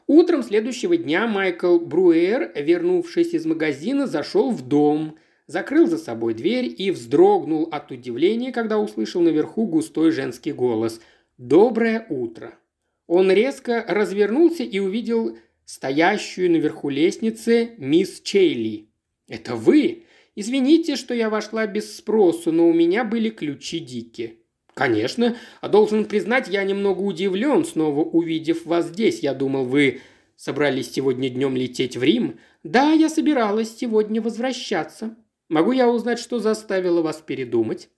[0.06, 6.74] Утром следующего дня Майкл Бруэр, вернувшись из магазина, зашел в дом– закрыл за собой дверь
[6.76, 11.00] и вздрогнул от удивления, когда услышал наверху густой женский голос
[11.38, 12.59] «Доброе утро».
[13.07, 18.88] Он резко развернулся и увидел стоящую наверху лестницы мисс Чейли.
[19.29, 20.05] «Это вы?
[20.35, 24.40] Извините, что я вошла без спросу, но у меня были ключи Дики».
[24.75, 25.37] «Конечно.
[25.61, 29.21] А должен признать, я немного удивлен, снова увидев вас здесь.
[29.21, 30.01] Я думал, вы
[30.37, 35.16] собрались сегодня днем лететь в Рим?» «Да, я собиралась сегодня возвращаться»,
[35.49, 37.88] Могу я узнать, что заставило вас передумать?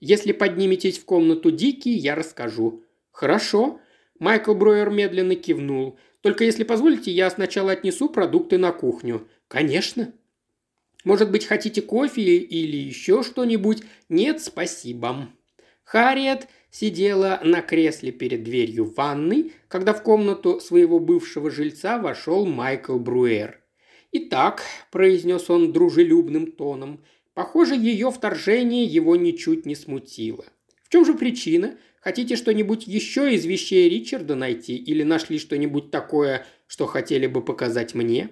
[0.00, 2.84] Если подниметесь в комнату Дики, я расскажу.
[3.10, 3.80] Хорошо.
[4.18, 5.98] Майкл Броер медленно кивнул.
[6.20, 9.28] Только если позволите, я сначала отнесу продукты на кухню.
[9.48, 10.12] Конечно.
[11.04, 13.82] Может быть, хотите кофе или еще что-нибудь?
[14.08, 15.28] Нет, спасибо.
[15.84, 22.98] Харриет сидела на кресле перед дверью ванной, когда в комнату своего бывшего жильца вошел Майкл
[22.98, 23.60] Бруэр–
[24.18, 30.46] «Итак»,– произнес он дружелюбным тоном,– «похоже, ее вторжение его ничуть не смутило.
[30.86, 31.76] В чем же причина?
[32.00, 37.94] Хотите что-нибудь еще из вещей Ричарда найти или нашли что-нибудь такое, что хотели бы показать
[37.94, 38.30] мне?»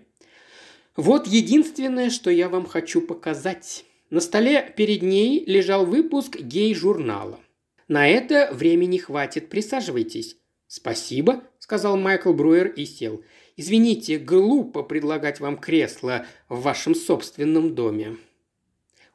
[0.94, 3.84] «Вот единственное, что я вам хочу показать».
[4.10, 7.40] На столе перед ней лежал выпуск гей-журнала.
[7.88, 10.36] «На это времени хватит, присаживайтесь».
[10.68, 13.24] «Спасибо»,– сказал Майкл Бруер и сел.
[13.56, 18.16] Извините, глупо предлагать вам кресло в вашем собственном доме».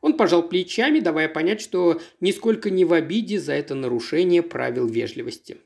[0.02, 5.58] Он пожал плечами, давая понять, что нисколько не в обиде за это нарушение правил вежливости.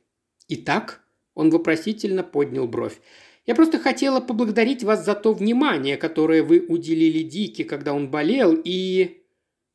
[0.48, 1.04] «Итак?»–
[1.36, 3.00] он вопросительно поднял бровь.
[3.46, 8.60] «Я просто хотела поблагодарить вас за то внимание, которое вы уделили Дике, когда он болел,
[8.64, 9.22] и...»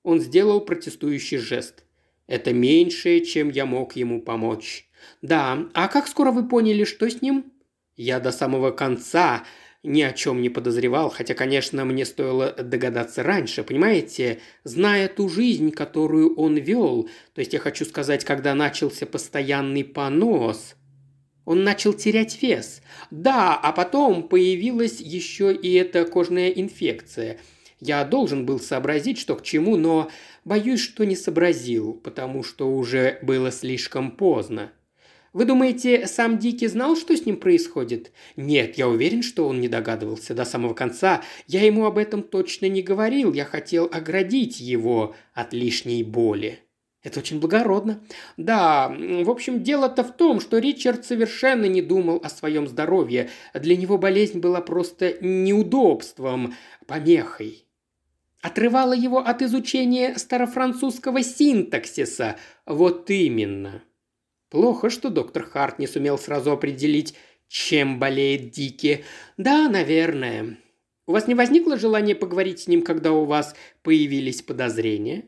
[0.03, 1.85] Он сделал протестующий жест.
[2.27, 4.89] «Это меньшее, чем я мог ему помочь».
[5.23, 7.53] «Да, а как скоро вы поняли, что с ним?»
[7.97, 9.45] «Я до самого конца
[9.83, 15.71] ни о чем не подозревал, хотя, конечно, мне стоило догадаться раньше, понимаете, зная ту жизнь,
[15.71, 20.75] которую он вел, то есть я хочу сказать, когда начался постоянный понос,
[21.45, 22.83] он начал терять вес.
[23.11, 27.39] Да, а потом появилась еще и эта кожная инфекция.
[27.81, 30.11] Я должен был сообразить, что к чему, но
[30.45, 34.73] боюсь, что не сообразил, потому что уже было слишком поздно.
[35.39, 38.11] Вы думаете, сам Дики знал, что с ним происходит?
[38.35, 41.23] Нет, я уверен, что он не догадывался до самого конца.
[41.47, 43.33] Я ему об этом точно не говорил.
[43.33, 46.59] Я хотел оградить его от лишней боли.
[47.05, 48.03] Это очень благородно.
[48.37, 53.31] Да, в общем, дело-то в том, что Ричард совершенно не думал о своем здоровье.
[53.55, 56.57] Для него болезнь была просто неудобством,
[56.89, 57.65] помехой.
[58.43, 62.39] Отрывала его от изучения старофранцузского синтаксиса.
[62.67, 63.85] Вот именно.
[64.51, 67.15] Плохо, что доктор Харт не сумел сразу определить,
[67.49, 69.05] чем болеет Дики.
[69.37, 70.59] Да, наверное.
[71.07, 75.25] У вас не возникло желания поговорить с ним, когда у вас появились подозрения?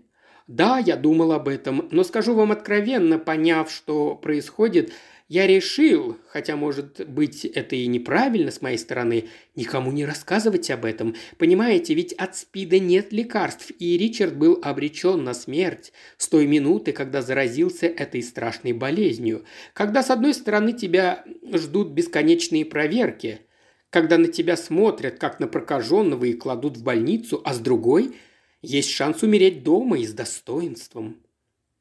[0.46, 4.92] Да, я думал об этом, но скажу вам откровенно, поняв, что происходит,
[5.30, 10.84] я решил, хотя, может быть, это и неправильно с моей стороны, никому не рассказывать об
[10.84, 11.14] этом.
[11.38, 16.90] Понимаете, ведь от СПИДа нет лекарств, и Ричард был обречен на смерть с той минуты,
[16.90, 19.44] когда заразился этой страшной болезнью.
[19.72, 23.42] Когда, с одной стороны, тебя ждут бесконечные проверки,
[23.90, 28.16] когда на тебя смотрят, как на прокаженного, и кладут в больницу, а с другой–
[28.62, 31.16] есть шанс умереть дома и с достоинством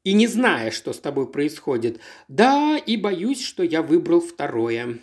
[0.04, 2.00] и не зная, что с тобой происходит.
[2.28, 4.98] Да, и боюсь, что я выбрал второе».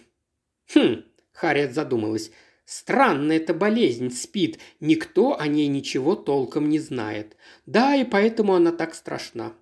[0.74, 2.32] «Хм»,– Харриет задумалась,–
[2.66, 4.60] «странная эта болезнь, спит.
[4.80, 7.38] Никто о ней ничего толком не знает.
[7.66, 9.54] Да, и поэтому она так страшна.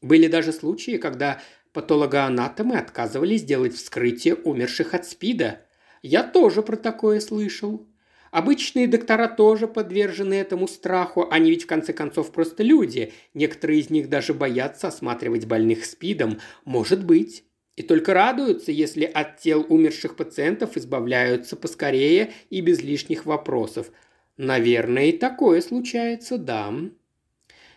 [0.00, 1.40] Были даже случаи, когда
[1.72, 5.62] патологоанатомы отказывались делать вскрытие умерших от СПИДа.
[6.02, 7.88] Я тоже про такое слышал.
[8.34, 13.12] Обычные доктора тоже подвержены этому страху, они ведь в конце концов просто люди.
[13.32, 16.40] Некоторые из них даже боятся осматривать больных СПИДом.
[16.64, 17.44] Может быть.
[17.76, 23.92] И только радуются, если от тел умерших пациентов избавляются поскорее и без лишних вопросов.
[24.36, 26.74] Наверное, и такое случается, да.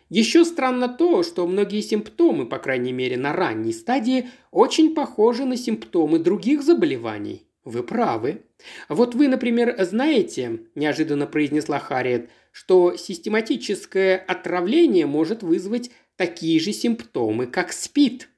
[0.10, 5.56] Еще странно то, что многие симптомы, по крайней мере на ранней стадии, очень похожи на
[5.56, 7.47] симптомы других заболеваний.
[7.68, 8.44] Вы правы.
[8.88, 17.46] Вот вы, например, знаете, неожиданно произнесла Харриет, что систематическое отравление может вызвать такие же симптомы,
[17.46, 18.30] как СПИД.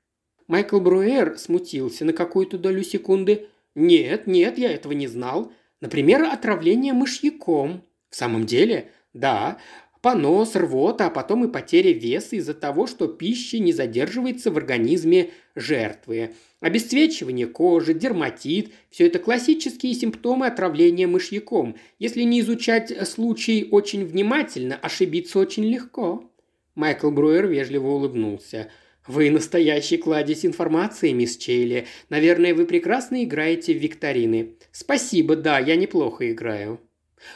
[0.47, 3.49] Майкл Бруэр смутился на какую-то долю секунды.
[3.75, 5.53] «Нет, нет, я этого не знал.
[5.79, 7.83] Например, отравление мышьяком».
[8.09, 9.59] «В самом деле?» «Да.
[10.01, 15.31] Понос, рвота, а потом и потеря веса из-за того, что пища не задерживается в организме
[15.55, 16.35] жертвы.
[16.61, 21.75] Обесцвечивание кожи, дерматит– все это классические симптомы отравления мышьяком.
[21.99, 26.31] Если не изучать случай очень внимательно, ошибиться очень легко.
[26.75, 28.69] Майкл Бруер вежливо улыбнулся.
[29.05, 31.87] «Вы настоящий кладезь информации, мисс Чейли.
[32.09, 34.55] Наверное, вы прекрасно играете в викторины.
[34.71, 36.79] Спасибо, да, я неплохо играю».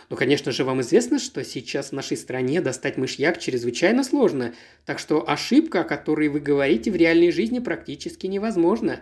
[0.10, 4.54] Ну, конечно же, вам известно, что сейчас в нашей стране достать мышьяк чрезвычайно сложно,
[4.86, 9.02] так что ошибка, о которой вы говорите, в реальной жизни практически невозможна.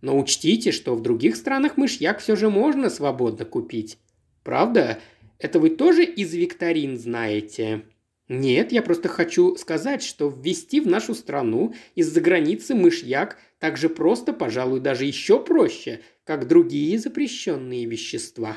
[0.00, 3.98] Но учтите, что в других странах мышьяк все же можно свободно купить.
[4.42, 4.98] Правда?
[5.38, 7.84] Это вы тоже из викторин знаете?
[8.28, 13.90] Нет, я просто хочу сказать, что ввести в нашу страну из-за границы мышьяк так же
[13.90, 18.56] просто, пожалуй, даже еще проще, как другие запрещенные вещества.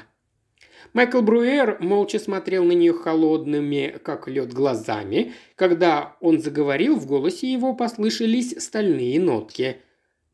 [0.93, 5.34] Майкл Бруэр молча смотрел на нее холодными, как лед, глазами.
[5.55, 9.78] Когда он заговорил, в голосе его послышались стальные нотки.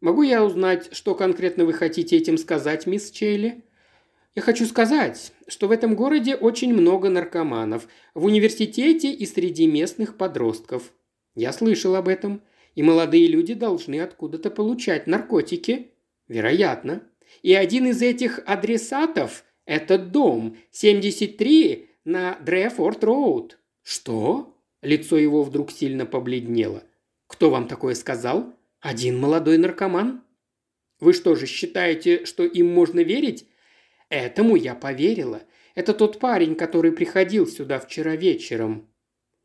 [0.02, 3.64] «Могу я узнать, что конкретно вы хотите этим сказать, мисс Чейли?»
[4.36, 7.88] «Я хочу сказать, что в этом городе очень много наркоманов.
[8.14, 10.92] В университете и среди местных подростков.
[11.36, 12.42] Я слышал об этом.
[12.76, 15.92] И молодые люди должны откуда-то получать наркотики.
[16.28, 17.04] Вероятно.
[17.44, 23.58] И один из этих адресатов– это дом, 73 на Дрефорд-Роуд».
[23.82, 26.84] «Что?» Лицо его вдруг сильно побледнело.
[27.28, 28.54] «Кто вам такое сказал?
[28.82, 30.24] Один молодой наркоман?»
[31.00, 33.48] «Вы что же считаете, что им можно верить?»
[34.10, 35.42] «Этому я поверила.
[35.74, 38.90] Это тот парень, который приходил сюда вчера вечером».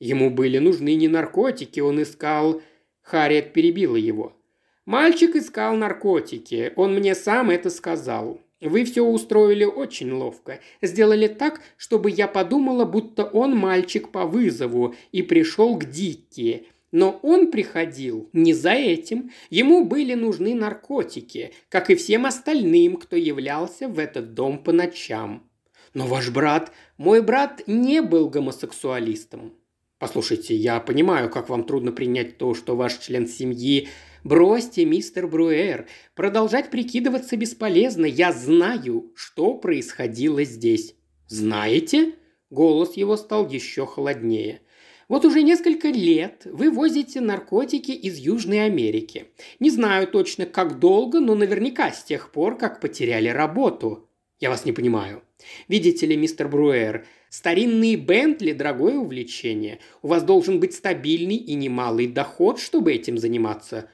[0.00, 2.62] Ему были нужны не наркотики, он искал...
[3.00, 4.36] Харриет перебила его.
[4.84, 8.40] «Мальчик искал наркотики, он мне сам это сказал.
[8.60, 10.60] Вы все устроили очень ловко.
[10.82, 16.66] Сделали так, чтобы я подумала, будто он мальчик по вызову и пришел к Дикки.
[16.90, 19.30] Но он приходил не за этим.
[19.50, 25.48] Ему были нужны наркотики, как и всем остальным, кто являлся в этот дом по ночам.
[25.94, 29.54] Но ваш брат, мой брат не был гомосексуалистом.
[29.98, 33.88] Послушайте, я понимаю, как вам трудно принять то, что ваш член семьи
[34.24, 38.04] Бросьте, мистер Бруэр, продолжать прикидываться бесполезно.
[38.06, 40.94] Я знаю, что происходило здесь.
[41.28, 42.14] Знаете?
[42.50, 44.62] Голос его стал еще холоднее.
[45.08, 49.28] Вот уже несколько лет вы возите наркотики из Южной Америки.
[49.58, 54.08] Не знаю точно, как долго, но наверняка с тех пор, как потеряли работу.
[54.38, 55.22] Я вас не понимаю.
[55.68, 59.78] Видите ли, мистер Бруэр, старинные Бентли– дорогое увлечение.
[60.02, 63.88] У вас должен быть стабильный и немалый доход, чтобы этим заниматься.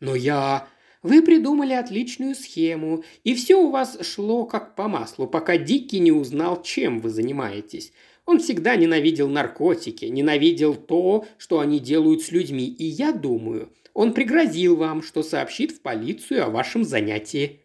[0.00, 0.66] Но я...
[1.02, 6.12] Вы придумали отличную схему, и все у вас шло как по маслу, пока Дикки не
[6.12, 7.92] узнал, чем вы занимаетесь.
[8.26, 14.12] Он всегда ненавидел наркотики, ненавидел то, что они делают с людьми, и я думаю, он
[14.12, 17.60] пригрозил вам, что сообщит в полицию о вашем занятии».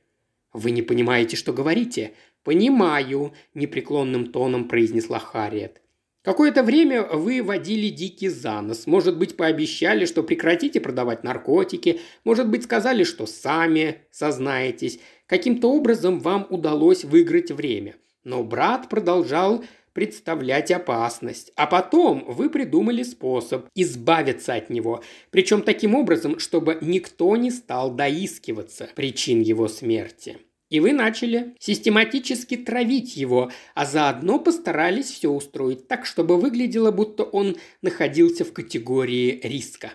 [0.54, 2.14] «Вы не понимаете, что говорите?»
[2.44, 5.82] «Понимаю»,– непреклонным тоном произнесла Харриет.
[6.26, 8.88] Какое-то время вы водили Дики за нос.
[8.88, 12.02] Может быть, пообещали, что прекратите продавать наркотики.
[12.24, 15.00] Может быть, сказали, что сами сознаетесь.
[15.28, 17.96] Каким-то образом вам удалось выиграть время.
[18.24, 19.64] Но брат продолжал
[19.94, 21.52] представлять опасность.
[21.56, 25.04] А потом вы придумали способ избавиться от него.
[25.30, 30.40] Причем таким образом, чтобы никто не стал доискиваться причин его смерти.
[30.70, 37.24] И вы начали систематически травить его, а заодно постарались все устроить так, чтобы выглядело, будто
[37.24, 39.94] он находился в категории риска.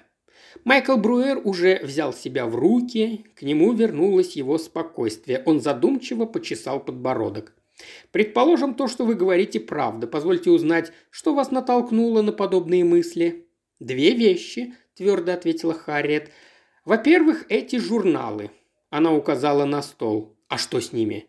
[0.64, 5.42] Майкл Бруэр уже взял себя в руки, к нему вернулось его спокойствие.
[5.44, 7.54] Он задумчиво почесал подбородок.
[8.12, 10.06] «Предположим, то, что вы говорите, правда.
[10.06, 13.46] Позвольте узнать, что вас натолкнуло на подобные мысли?»
[13.80, 16.30] «Две вещи»,– твердо ответила Харриет.
[16.84, 18.50] «Во-первых, эти журналы».
[18.90, 20.36] Она указала на стол.
[20.50, 21.28] А что с ними?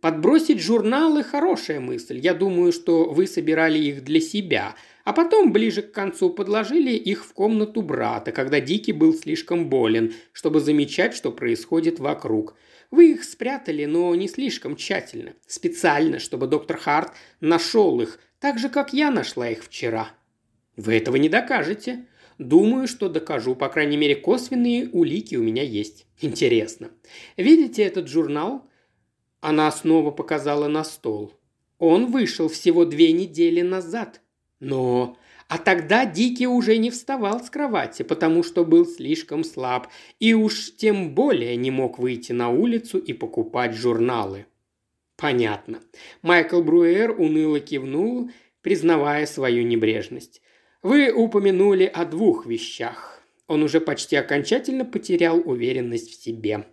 [0.00, 2.18] Подбросить журналы– хорошая мысль.
[2.18, 7.26] Я думаю, что вы собирали их для себя, а потом ближе к концу подложили их
[7.26, 12.54] в комнату брата, когда Дики был слишком болен, чтобы замечать, что происходит вокруг.
[12.92, 15.32] Вы их спрятали, но не слишком тщательно.
[15.48, 20.10] Специально, чтобы доктор Харт нашел их, так же, как я нашла их вчера.
[20.76, 22.06] Вы этого не докажете.
[22.40, 23.54] Думаю, что докажу.
[23.54, 26.06] По крайней мере, косвенные улики у меня есть.
[26.22, 26.90] Интересно.
[27.36, 28.66] Видите этот журнал?
[29.42, 31.34] Она снова показала на стол.
[31.78, 34.22] Он вышел всего две недели назад.
[34.58, 35.18] Но...
[35.48, 39.88] А тогда Дики уже не вставал с кровати, потому что был слишком слаб,
[40.20, 44.46] и уж тем более не мог выйти на улицу и покупать журналы.
[45.16, 45.80] Понятно.
[46.22, 48.30] Майкл Бруэр уныло кивнул,
[48.62, 50.40] признавая свою небрежность.
[50.82, 53.20] Вы упомянули о двух вещах.
[53.46, 56.64] Он уже почти окончательно потерял уверенность в себе.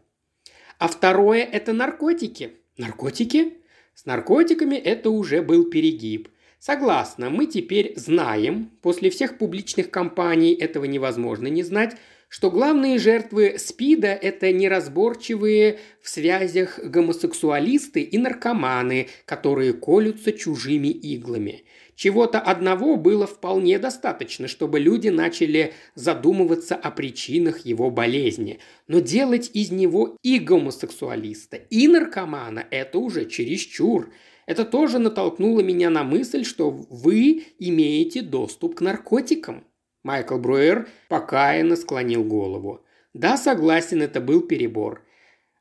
[0.80, 2.51] А второе– это наркотики.
[2.78, 3.55] Наркотики?
[3.93, 6.30] С наркотиками это уже был перегиб.
[6.58, 11.97] Согласна, мы теперь знаем, после всех публичных кампаний этого невозможно не знать,
[12.30, 21.66] что главные жертвы СПИДа– это неразборчивые в связях гомосексуалисты и наркоманы, которые колются чужими иглами.
[21.98, 28.60] Чего-то одного было вполне достаточно, чтобы люди начали задумываться о причинах его болезни.
[28.88, 34.14] Но делать из него и гомосексуалиста, и наркомана– это уже чересчур.
[34.45, 39.64] Это тоже натолкнуло меня на мысль, что вы имеете доступ к наркотикам.
[40.04, 42.86] Майкл Бруэр покаянно склонил голову.
[43.16, 45.02] Да, согласен, это был перебор.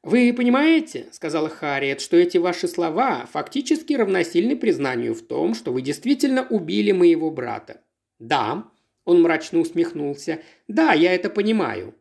[0.06, 5.82] «Вы понимаете,— сказала Харриет,— что эти ваши слова фактически равносильны признанию в том, что вы
[5.82, 7.80] действительно убили моего брата?»
[8.20, 8.70] «Да»,—
[9.04, 11.92] он мрачно усмехнулся,— «да, я это понимаю».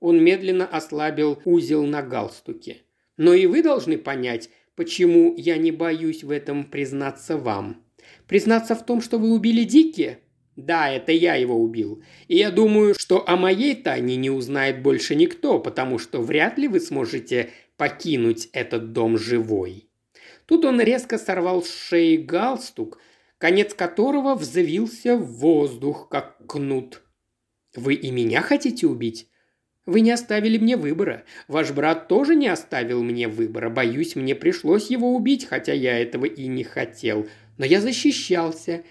[0.00, 2.78] Он медленно ослабил узел на галстуке.
[3.16, 7.84] «Но и вы должны понять, почему я не боюсь в этом признаться вам.
[8.26, 10.18] Признаться в том, что вы убили Дики?
[10.56, 12.02] Да, это я его убил.
[12.28, 16.68] И я думаю, что о моей тайне не узнает больше никто, потому что вряд ли
[16.68, 19.88] вы сможете покинуть этот дом живой.
[20.46, 23.00] Тут он резко сорвал с шеи галстук,
[23.38, 27.02] конец которого взвился в воздух, как кнут.
[27.74, 29.28] «Вы и меня хотите убить?»
[29.84, 31.24] «Вы не оставили мне выбора.
[31.48, 33.68] Ваш брат тоже не оставил мне выбора.
[33.68, 37.26] Боюсь, мне пришлось его убить, хотя я этого и не хотел.
[37.58, 38.84] Но я защищался.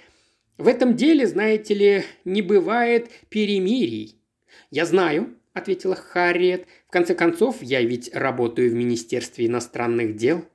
[0.58, 4.22] В этом деле, знаете ли, не бывает перемирий.
[4.70, 6.66] Я знаю,– ответила Харриет.
[6.88, 10.45] «В конце концов, я ведь работаю в Министерстве иностранных дел».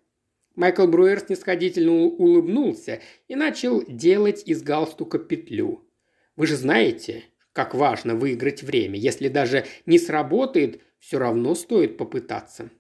[0.55, 5.86] Майкл Бруэр снисходительно улыбнулся и начал делать из галстука петлю.
[6.34, 8.99] «Вы же знаете, как важно выиграть время.
[8.99, 12.70] Если даже не сработает, все равно стоит попытаться».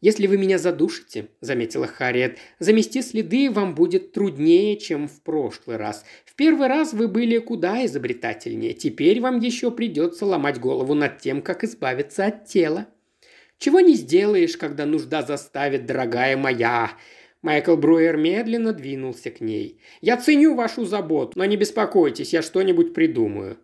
[0.00, 6.04] «Если вы меня задушите»,– заметила Харриет,– «замести следы вам будет труднее, чем в прошлый раз.
[6.24, 8.72] В первый раз вы были куда изобретательнее.
[8.72, 12.86] Теперь вам еще придется ломать голову над тем, как избавиться от тела».
[13.58, 16.92] «Чего не сделаешь, когда нужда заставит, дорогая моя»,
[17.42, 19.80] Майкл Бруер медленно двинулся к ней.
[20.02, 23.58] «Я ценю вашу заботу, но не беспокойтесь, я что-нибудь придумаю».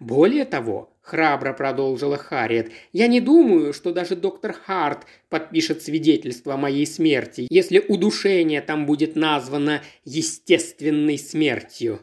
[0.00, 2.72] «Более того, храбро продолжила Харриет.
[2.92, 8.86] «Я не думаю, что даже доктор Харт подпишет свидетельство о моей смерти, если удушение там
[8.86, 12.00] будет названо естественной смертью».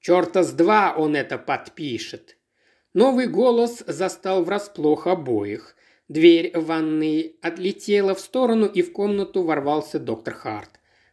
[0.00, 2.38] «Черта с два он это подпишет».
[2.94, 5.76] Новый голос застал врасплох обоих.
[6.08, 10.68] Дверь ванной отлетела в сторону, и в комнату ворвался доктор Харт.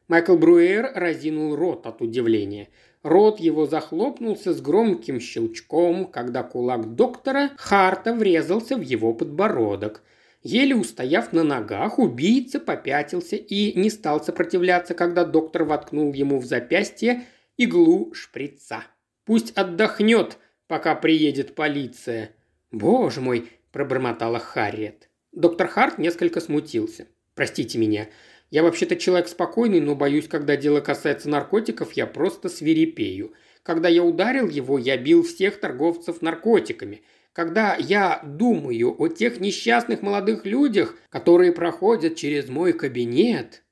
[0.09, 2.69] Майкл Бруэр разинул рот от удивления–
[3.03, 10.03] Рот его захлопнулся с громким щелчком, когда кулак доктора Харта врезался в его подбородок.
[10.43, 16.45] Еле устояв на ногах, убийца попятился и не стал сопротивляться, когда доктор воткнул ему в
[16.45, 17.25] запястье
[17.57, 18.83] иглу шприца.
[19.25, 20.37] «Пусть отдохнет,
[20.67, 22.31] пока приедет полиция».
[22.71, 25.09] «Боже мой!»– пробормотала Харриет.
[25.31, 27.07] Доктор Харт несколько смутился.
[27.35, 28.07] «Простите меня.
[28.49, 33.33] Я вообще-то человек спокойный, но боюсь, когда дело касается наркотиков, я просто свирепею.
[33.63, 37.03] Когда я ударил его, я бил всех торговцев наркотиками.
[37.33, 43.63] Когда я думаю о тех несчастных молодых людях, которые проходят через мой кабинет...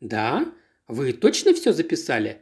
[0.00, 0.46] Да?
[0.88, 2.38] Вы точно все записали?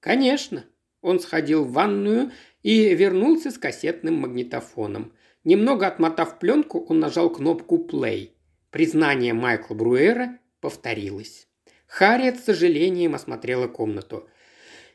[0.00, 0.64] Конечно.
[1.00, 2.32] Он сходил в ванную
[2.62, 5.12] и вернулся с кассетным магнитофоном.
[5.44, 8.34] Немного отмотав пленку, он нажал кнопку «плей».
[8.70, 11.46] Признание Майкла Бруэра повторилось.
[11.86, 14.26] Харриет с сожалением осмотрела комнату.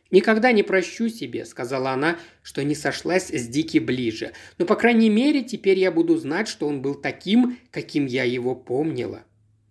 [0.09, 4.31] «Никогда не прощу себе»,— сказала она,— «что не сошлась с Дики ближе.
[4.57, 8.55] Но, по крайней мере, теперь я буду знать, что он был таким, каким я его
[8.55, 9.21] помнила».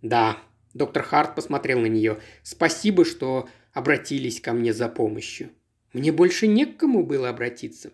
[0.01, 0.37] «Да»,—
[0.73, 5.49] доктор Харт посмотрел на нее,— «спасибо, что обратились ко мне за помощью».
[5.91, 7.91] «Мне больше не к кому было обратиться.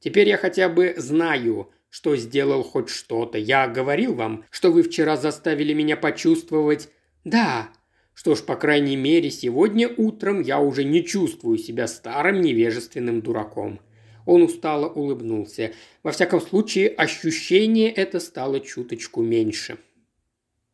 [0.00, 3.36] Теперь я хотя бы знаю, что сделал хоть что-то.
[3.36, 6.88] Я говорил вам, что вы вчера заставили меня почувствовать
[7.24, 7.70] «Да».
[8.16, 13.80] «Что ж, по крайней мере, сегодня утром я уже не чувствую себя старым невежественным дураком».
[14.26, 15.72] Он устало улыбнулся.
[16.02, 19.78] Во всяком случае, ощущение это стало чуточку меньше.